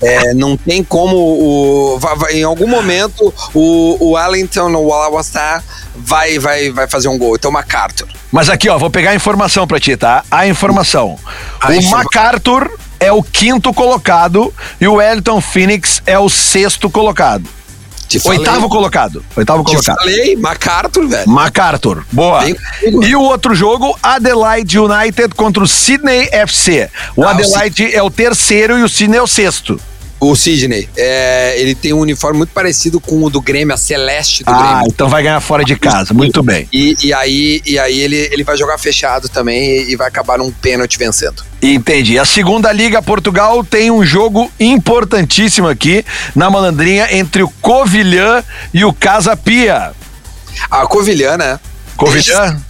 é, 0.00 0.32
não 0.32 0.56
tem 0.56 0.84
como 0.84 1.16
o. 1.16 1.98
em 2.30 2.44
algum 2.44 2.68
momento 2.68 3.34
o, 3.52 3.96
o 3.98 4.12
Wellington, 4.12 4.70
o 4.76 4.86
Wallawasta, 4.86 5.64
vai, 5.96 6.38
vai, 6.38 6.70
vai 6.70 6.86
fazer 6.86 7.08
um 7.08 7.18
gol. 7.18 7.34
Então, 7.34 7.50
MacArthur. 7.50 8.06
Mas 8.30 8.48
aqui, 8.48 8.68
ó, 8.68 8.78
vou 8.78 8.90
pegar 8.90 9.10
a 9.10 9.14
informação 9.16 9.66
pra 9.66 9.80
ti, 9.80 9.96
tá? 9.96 10.22
A 10.30 10.46
informação. 10.46 11.18
A 11.60 11.70
o 11.70 11.74
informa- 11.74 12.04
MacArthur 12.04 12.70
é 13.00 13.10
o 13.10 13.22
quinto 13.22 13.72
colocado 13.72 14.52
e 14.80 14.86
o 14.86 14.94
Wellington 14.94 15.40
Phoenix 15.40 16.02
é 16.06 16.18
o 16.18 16.28
sexto 16.28 16.88
colocado. 16.90 17.48
Oitavo 18.24 18.68
colocado. 18.68 19.24
Oitavo 19.36 19.62
Te 19.62 19.70
colocado. 19.70 19.96
falei, 19.98 20.34
MacArthur, 20.36 21.06
velho. 21.06 21.28
MacArthur, 21.30 22.04
boa. 22.10 22.42
E 23.02 23.14
o 23.14 23.22
outro 23.22 23.54
jogo, 23.54 23.96
Adelaide 24.02 24.78
United 24.80 25.34
contra 25.36 25.62
o 25.62 25.68
Sydney 25.68 26.28
FC. 26.32 26.90
O 27.14 27.22
Ah, 27.22 27.26
o 27.26 27.28
Adelaide 27.28 27.94
é 27.94 28.02
o 28.02 28.10
terceiro 28.10 28.76
e 28.78 28.82
o 28.82 28.88
Sydney 28.88 29.18
é 29.18 29.22
o 29.22 29.28
sexto. 29.28 29.80
O 30.20 30.36
Sidney, 30.36 30.86
é, 30.98 31.54
ele 31.58 31.74
tem 31.74 31.94
um 31.94 32.00
uniforme 32.00 32.36
muito 32.36 32.52
parecido 32.52 33.00
com 33.00 33.24
o 33.24 33.30
do 33.30 33.40
Grêmio, 33.40 33.74
a 33.74 33.78
Celeste 33.78 34.44
do 34.44 34.50
Ah, 34.52 34.72
Grêmio. 34.74 34.88
então 34.92 35.08
vai 35.08 35.22
ganhar 35.22 35.40
fora 35.40 35.64
de 35.64 35.74
casa. 35.76 36.12
Muito 36.12 36.42
bem. 36.42 36.68
E, 36.70 36.94
e 37.02 37.14
aí, 37.14 37.62
e 37.64 37.78
aí 37.78 37.98
ele, 37.98 38.28
ele 38.30 38.44
vai 38.44 38.54
jogar 38.56 38.76
fechado 38.76 39.30
também 39.30 39.62
e, 39.64 39.92
e 39.92 39.96
vai 39.96 40.08
acabar 40.08 40.36
num 40.36 40.50
pênalti 40.52 40.98
vencendo. 40.98 41.42
Entendi. 41.62 42.18
A 42.18 42.26
segunda 42.26 42.70
Liga 42.70 43.00
Portugal 43.00 43.64
tem 43.64 43.90
um 43.90 44.04
jogo 44.04 44.52
importantíssimo 44.60 45.66
aqui 45.68 46.04
na 46.34 46.50
malandrinha 46.50 47.08
entre 47.16 47.42
o 47.42 47.48
Covilhã 47.62 48.44
e 48.74 48.84
o 48.84 48.92
Casa 48.92 49.34
Pia. 49.34 49.92
A 50.70 50.86
Covilhã, 50.86 51.38
né? 51.38 51.58
Covilhã? 51.96 52.60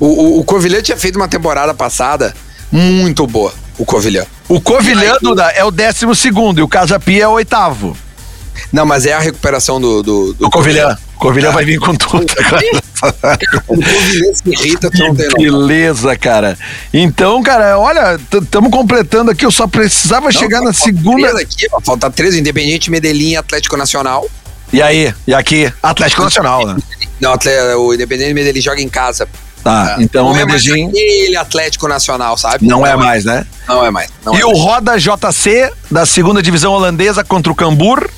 O, 0.00 0.06
o, 0.06 0.40
o 0.40 0.44
Covilhã 0.44 0.80
tinha 0.80 0.96
feito 0.96 1.16
uma 1.16 1.28
temporada 1.28 1.74
passada 1.74 2.34
muito 2.72 3.26
boa, 3.26 3.52
o 3.78 3.84
Covilhã. 3.84 4.24
O 4.48 4.60
Covilhã, 4.60 5.16
Duda, 5.20 5.50
é 5.50 5.64
o 5.64 5.70
décimo 5.70 6.14
segundo 6.14 6.60
e 6.60 6.62
o 6.62 6.68
Casa 6.68 7.00
Pia 7.00 7.24
é 7.24 7.28
o 7.28 7.32
oitavo. 7.32 7.96
Não, 8.72 8.86
mas 8.86 9.04
é 9.06 9.12
a 9.12 9.18
recuperação 9.18 9.80
do, 9.80 10.02
do, 10.02 10.36
O 10.40 10.50
Covilhã. 10.50 10.96
Covilhã 11.16 11.50
vai 11.50 11.64
vir 11.64 11.78
com 11.78 11.94
tudo 11.94 12.26
agora. 12.38 13.38
O 13.66 13.74
Covilhã 13.74 14.32
se 14.34 14.42
irrita, 14.46 14.90
tu 14.90 14.98
não 14.98 15.14
tem 15.14 15.28
beleza, 15.30 16.16
cara. 16.16 16.56
Então, 16.92 17.42
cara, 17.42 17.78
olha, 17.78 18.20
estamos 18.32 18.70
completando 18.70 19.30
aqui. 19.30 19.44
Eu 19.44 19.50
só 19.50 19.66
precisava 19.66 20.30
chegar 20.30 20.58
Não, 20.58 20.66
na 20.66 20.72
segunda. 20.72 21.28
três 21.28 21.42
Aqui, 21.42 21.66
ó, 21.72 21.80
falta 21.80 22.10
três, 22.10 22.34
Independente 22.34 22.90
Medellín 22.90 23.30
e 23.30 23.36
Atlético 23.36 23.76
Nacional. 23.76 24.28
E 24.72 24.82
aí? 24.82 25.14
E 25.26 25.34
aqui? 25.34 25.72
Atlético 25.82 26.22
Nacional, 26.22 26.66
né? 26.66 26.76
Não, 27.20 27.34
o 27.78 27.94
Independente 27.94 28.34
Medellín 28.34 28.60
joga 28.60 28.80
em 28.80 28.88
casa. 28.88 29.28
Tá, 29.66 29.96
então 29.98 30.26
o 30.26 30.32
não 30.32 30.36
é 30.36 30.44
mais 30.44 30.64
Medellín 30.64 30.88
aquele 30.90 31.36
Atlético 31.36 31.88
Nacional, 31.88 32.38
sabe? 32.38 32.64
não 32.64 32.86
é 32.86 32.94
mais, 32.94 33.24
né? 33.24 33.44
Não 33.66 33.84
é 33.84 33.90
mais. 33.90 34.08
não 34.24 34.36
E 34.36 34.40
é 34.40 34.46
o 34.46 34.50
mais. 34.50 34.60
Roda 34.60 34.96
JC 34.96 35.72
da 35.90 36.06
segunda 36.06 36.40
divisão 36.40 36.72
holandesa 36.72 37.24
contra 37.24 37.50
o 37.50 37.54
Cambur. 37.54 38.08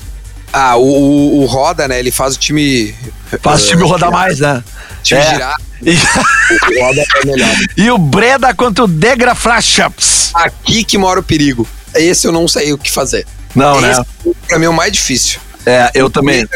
Ah, 0.53 0.75
o, 0.77 0.83
o, 0.83 1.41
o 1.41 1.45
Roda, 1.47 1.87
né? 1.87 1.97
Ele 1.97 2.11
faz 2.11 2.35
o 2.35 2.37
time. 2.37 2.93
Faz 3.41 3.63
o 3.63 3.67
time 3.67 3.81
eh, 3.81 3.85
rodar 3.87 4.11
mais, 4.11 4.39
né? 4.39 4.63
time 5.01 5.21
É. 5.21 5.29
girar. 5.31 5.55
E, 5.81 5.95
O 5.95 6.85
Roda 6.85 7.03
é 7.15 7.25
melhor. 7.25 7.55
e 7.75 7.89
o 7.89 7.97
Breda 7.97 8.53
contra 8.53 8.83
o 8.83 8.87
Degra 8.87 9.33
Flashups. 9.33 10.29
Aqui 10.35 10.83
que 10.83 10.99
mora 10.99 11.19
o 11.19 11.23
perigo. 11.23 11.67
Esse 11.95 12.27
eu 12.27 12.31
não 12.31 12.47
sei 12.47 12.73
o 12.73 12.77
que 12.77 12.91
fazer. 12.91 13.25
Não, 13.55 13.81
né? 13.81 13.91
Esse, 13.91 14.35
pra 14.47 14.59
mim, 14.59 14.65
é 14.65 14.69
o 14.69 14.73
mais 14.73 14.91
difícil. 14.91 15.39
É, 15.65 15.89
eu 15.95 16.11
também. 16.11 16.47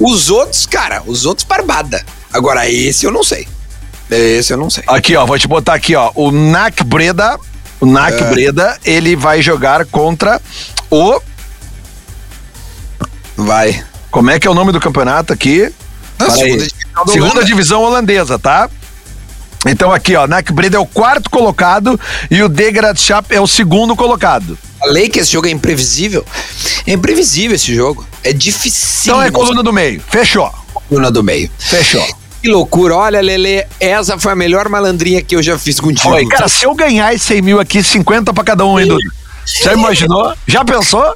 Os 0.00 0.30
outros, 0.30 0.64
cara, 0.64 1.02
os 1.04 1.26
outros 1.26 1.46
barbada. 1.46 2.02
Agora, 2.32 2.66
esse 2.70 3.04
eu 3.04 3.10
não 3.10 3.22
sei. 3.22 3.46
Esse 4.10 4.52
eu 4.52 4.56
não 4.56 4.70
sei. 4.70 4.84
Aqui, 4.86 5.16
ó, 5.16 5.26
vou 5.26 5.38
te 5.38 5.46
botar 5.46 5.74
aqui, 5.74 5.94
ó. 5.94 6.10
O 6.14 6.30
NAC 6.30 6.82
Breda 6.82 7.38
O 7.80 7.86
NAC 7.86 8.22
é. 8.22 8.30
Breda, 8.30 8.78
ele 8.84 9.14
vai 9.14 9.42
jogar 9.42 9.84
contra 9.86 10.40
o. 10.90 11.20
Vai. 13.36 13.84
Como 14.10 14.30
é 14.30 14.40
que 14.40 14.48
é 14.48 14.50
o 14.50 14.54
nome 14.54 14.72
do 14.72 14.80
campeonato 14.80 15.32
aqui? 15.32 15.72
Ah, 16.18 16.30
segunda, 16.30 16.66
divisão, 16.66 17.06
segunda 17.06 17.44
divisão 17.44 17.82
holandesa, 17.82 18.38
tá? 18.38 18.68
Então 19.66 19.92
aqui, 19.92 20.16
ó, 20.16 20.26
NAC 20.26 20.52
Breda 20.52 20.76
é 20.76 20.80
o 20.80 20.86
quarto 20.86 21.30
colocado 21.30 22.00
e 22.30 22.42
o 22.42 22.48
De 22.48 22.70
Graafschap 22.70 23.32
é 23.32 23.40
o 23.40 23.46
segundo 23.46 23.94
colocado. 23.94 24.58
Falei 24.78 25.08
que 25.08 25.18
esse 25.18 25.32
jogo 25.32 25.48
é 25.48 25.50
imprevisível. 25.50 26.24
É 26.86 26.92
imprevisível 26.92 27.56
esse 27.56 27.74
jogo. 27.74 28.06
É 28.22 28.32
difícil. 28.32 29.12
Então 29.12 29.22
é 29.22 29.30
coluna 29.30 29.62
do 29.62 29.72
meio. 29.72 30.00
Fechou. 30.08 30.52
Coluna 30.88 31.10
do 31.10 31.22
meio. 31.22 31.50
Fechou. 31.58 32.06
Que 32.48 32.52
loucura. 32.52 32.96
Olha, 32.96 33.20
Lele, 33.20 33.62
essa 33.78 34.18
foi 34.18 34.32
a 34.32 34.34
melhor 34.34 34.70
malandrinha 34.70 35.20
que 35.20 35.36
eu 35.36 35.42
já 35.42 35.58
fiz 35.58 35.78
contigo. 35.78 36.08
Foi. 36.08 36.26
Cara, 36.26 36.48
se 36.48 36.64
eu 36.64 36.74
ganhar 36.74 37.12
esse 37.12 37.26
100 37.26 37.42
mil 37.42 37.60
aqui, 37.60 37.82
50 37.82 38.32
pra 38.32 38.42
cada 38.42 38.64
um, 38.64 38.80
hein, 38.80 38.86
Dudu? 38.86 39.17
Já 39.62 39.72
imaginou? 39.72 40.34
Já 40.46 40.64
pensou? 40.64 41.14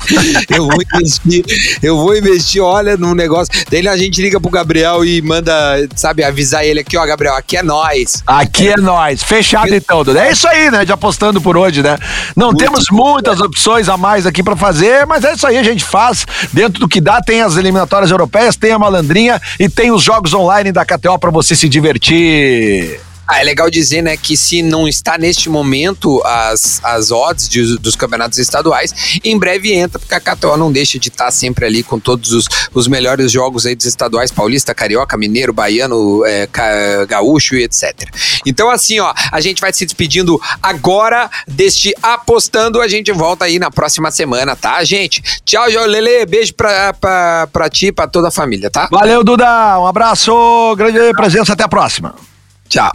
eu 0.50 0.66
vou 0.66 0.82
investir, 0.82 1.44
eu 1.82 1.96
vou 1.96 2.16
investir, 2.16 2.62
olha, 2.62 2.96
num 2.96 3.14
negócio. 3.14 3.52
Daí 3.70 3.86
a 3.86 3.96
gente 3.96 4.20
liga 4.20 4.40
pro 4.40 4.50
Gabriel 4.50 5.04
e 5.04 5.20
manda, 5.22 5.52
sabe, 5.94 6.24
avisar 6.24 6.64
ele 6.64 6.80
aqui, 6.80 6.96
ó, 6.96 7.06
Gabriel, 7.06 7.34
aqui 7.34 7.56
é 7.56 7.62
nós. 7.62 8.22
Aqui 8.26 8.68
é 8.68 8.76
nós. 8.76 9.22
Fechado 9.22 9.74
então, 9.74 10.02
Dudu. 10.02 10.18
É 10.18 10.32
isso 10.32 10.48
aí, 10.48 10.70
né? 10.70 10.84
Já 10.86 10.94
apostando 10.94 11.40
por 11.40 11.56
hoje, 11.56 11.82
né? 11.82 11.98
Não 12.36 12.48
Muito 12.48 12.58
temos 12.58 12.86
muitas 12.90 13.40
opções 13.40 13.88
a 13.88 13.96
mais 13.96 14.26
aqui 14.26 14.42
para 14.42 14.56
fazer, 14.56 15.06
mas 15.06 15.24
é 15.24 15.34
isso 15.34 15.46
aí, 15.46 15.58
a 15.58 15.62
gente 15.62 15.84
faz 15.84 16.26
dentro 16.52 16.80
do 16.80 16.88
que 16.88 17.00
dá. 17.00 17.20
Tem 17.20 17.42
as 17.42 17.56
eliminatórias 17.56 18.10
europeias, 18.10 18.56
tem 18.56 18.72
a 18.72 18.78
malandrinha 18.78 19.40
e 19.58 19.68
tem 19.68 19.90
os 19.90 20.02
jogos 20.02 20.32
online 20.32 20.72
da 20.72 20.84
KTO 20.84 21.18
para 21.18 21.30
você 21.30 21.54
se 21.54 21.68
divertir. 21.68 23.00
Ah, 23.30 23.40
é 23.40 23.44
legal 23.44 23.70
dizer, 23.70 24.02
né, 24.02 24.16
que 24.16 24.36
se 24.36 24.60
não 24.60 24.88
está 24.88 25.16
neste 25.16 25.48
momento 25.48 26.20
as, 26.24 26.80
as 26.82 27.12
odds 27.12 27.48
de, 27.48 27.78
dos 27.78 27.94
campeonatos 27.94 28.38
estaduais, 28.38 29.20
em 29.22 29.38
breve 29.38 29.72
entra, 29.72 30.00
porque 30.00 30.12
a 30.12 30.20
KTO 30.20 30.56
não 30.56 30.72
deixa 30.72 30.98
de 30.98 31.10
estar 31.10 31.30
sempre 31.30 31.64
ali 31.64 31.84
com 31.84 32.00
todos 32.00 32.32
os, 32.32 32.48
os 32.74 32.88
melhores 32.88 33.30
jogos 33.30 33.66
aí 33.66 33.76
dos 33.76 33.86
estaduais, 33.86 34.32
paulista, 34.32 34.74
carioca, 34.74 35.16
mineiro, 35.16 35.52
baiano, 35.52 36.24
é, 36.26 36.48
gaúcho 37.06 37.54
e 37.54 37.62
etc. 37.62 38.08
Então, 38.44 38.68
assim, 38.68 38.98
ó, 38.98 39.14
a 39.30 39.40
gente 39.40 39.60
vai 39.60 39.72
se 39.72 39.86
despedindo 39.86 40.36
agora 40.60 41.30
deste 41.46 41.94
Apostando, 42.02 42.80
a 42.80 42.88
gente 42.88 43.12
volta 43.12 43.44
aí 43.44 43.60
na 43.60 43.70
próxima 43.70 44.10
semana, 44.10 44.56
tá, 44.56 44.82
gente? 44.82 45.22
Tchau, 45.44 45.70
João 45.70 45.86
Lele, 45.86 46.26
beijo 46.26 46.52
pra, 46.54 46.92
pra, 46.94 47.46
pra 47.52 47.70
ti 47.70 47.86
e 47.86 47.92
pra 47.92 48.08
toda 48.08 48.26
a 48.26 48.32
família, 48.32 48.68
tá? 48.68 48.88
Valeu, 48.90 49.22
Duda, 49.22 49.78
um 49.78 49.86
abraço, 49.86 50.32
grande 50.76 51.14
presença, 51.14 51.52
até 51.52 51.62
a 51.62 51.68
próxima. 51.68 52.16
Tchau. 52.68 52.90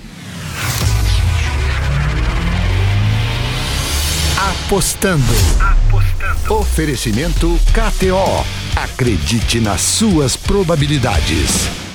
Apostando. 4.37 5.23
Apostando. 5.61 6.55
Oferecimento 6.55 7.57
KTO. 7.71 8.45
Acredite 8.75 9.61
nas 9.61 9.79
suas 9.79 10.35
probabilidades. 10.35 11.94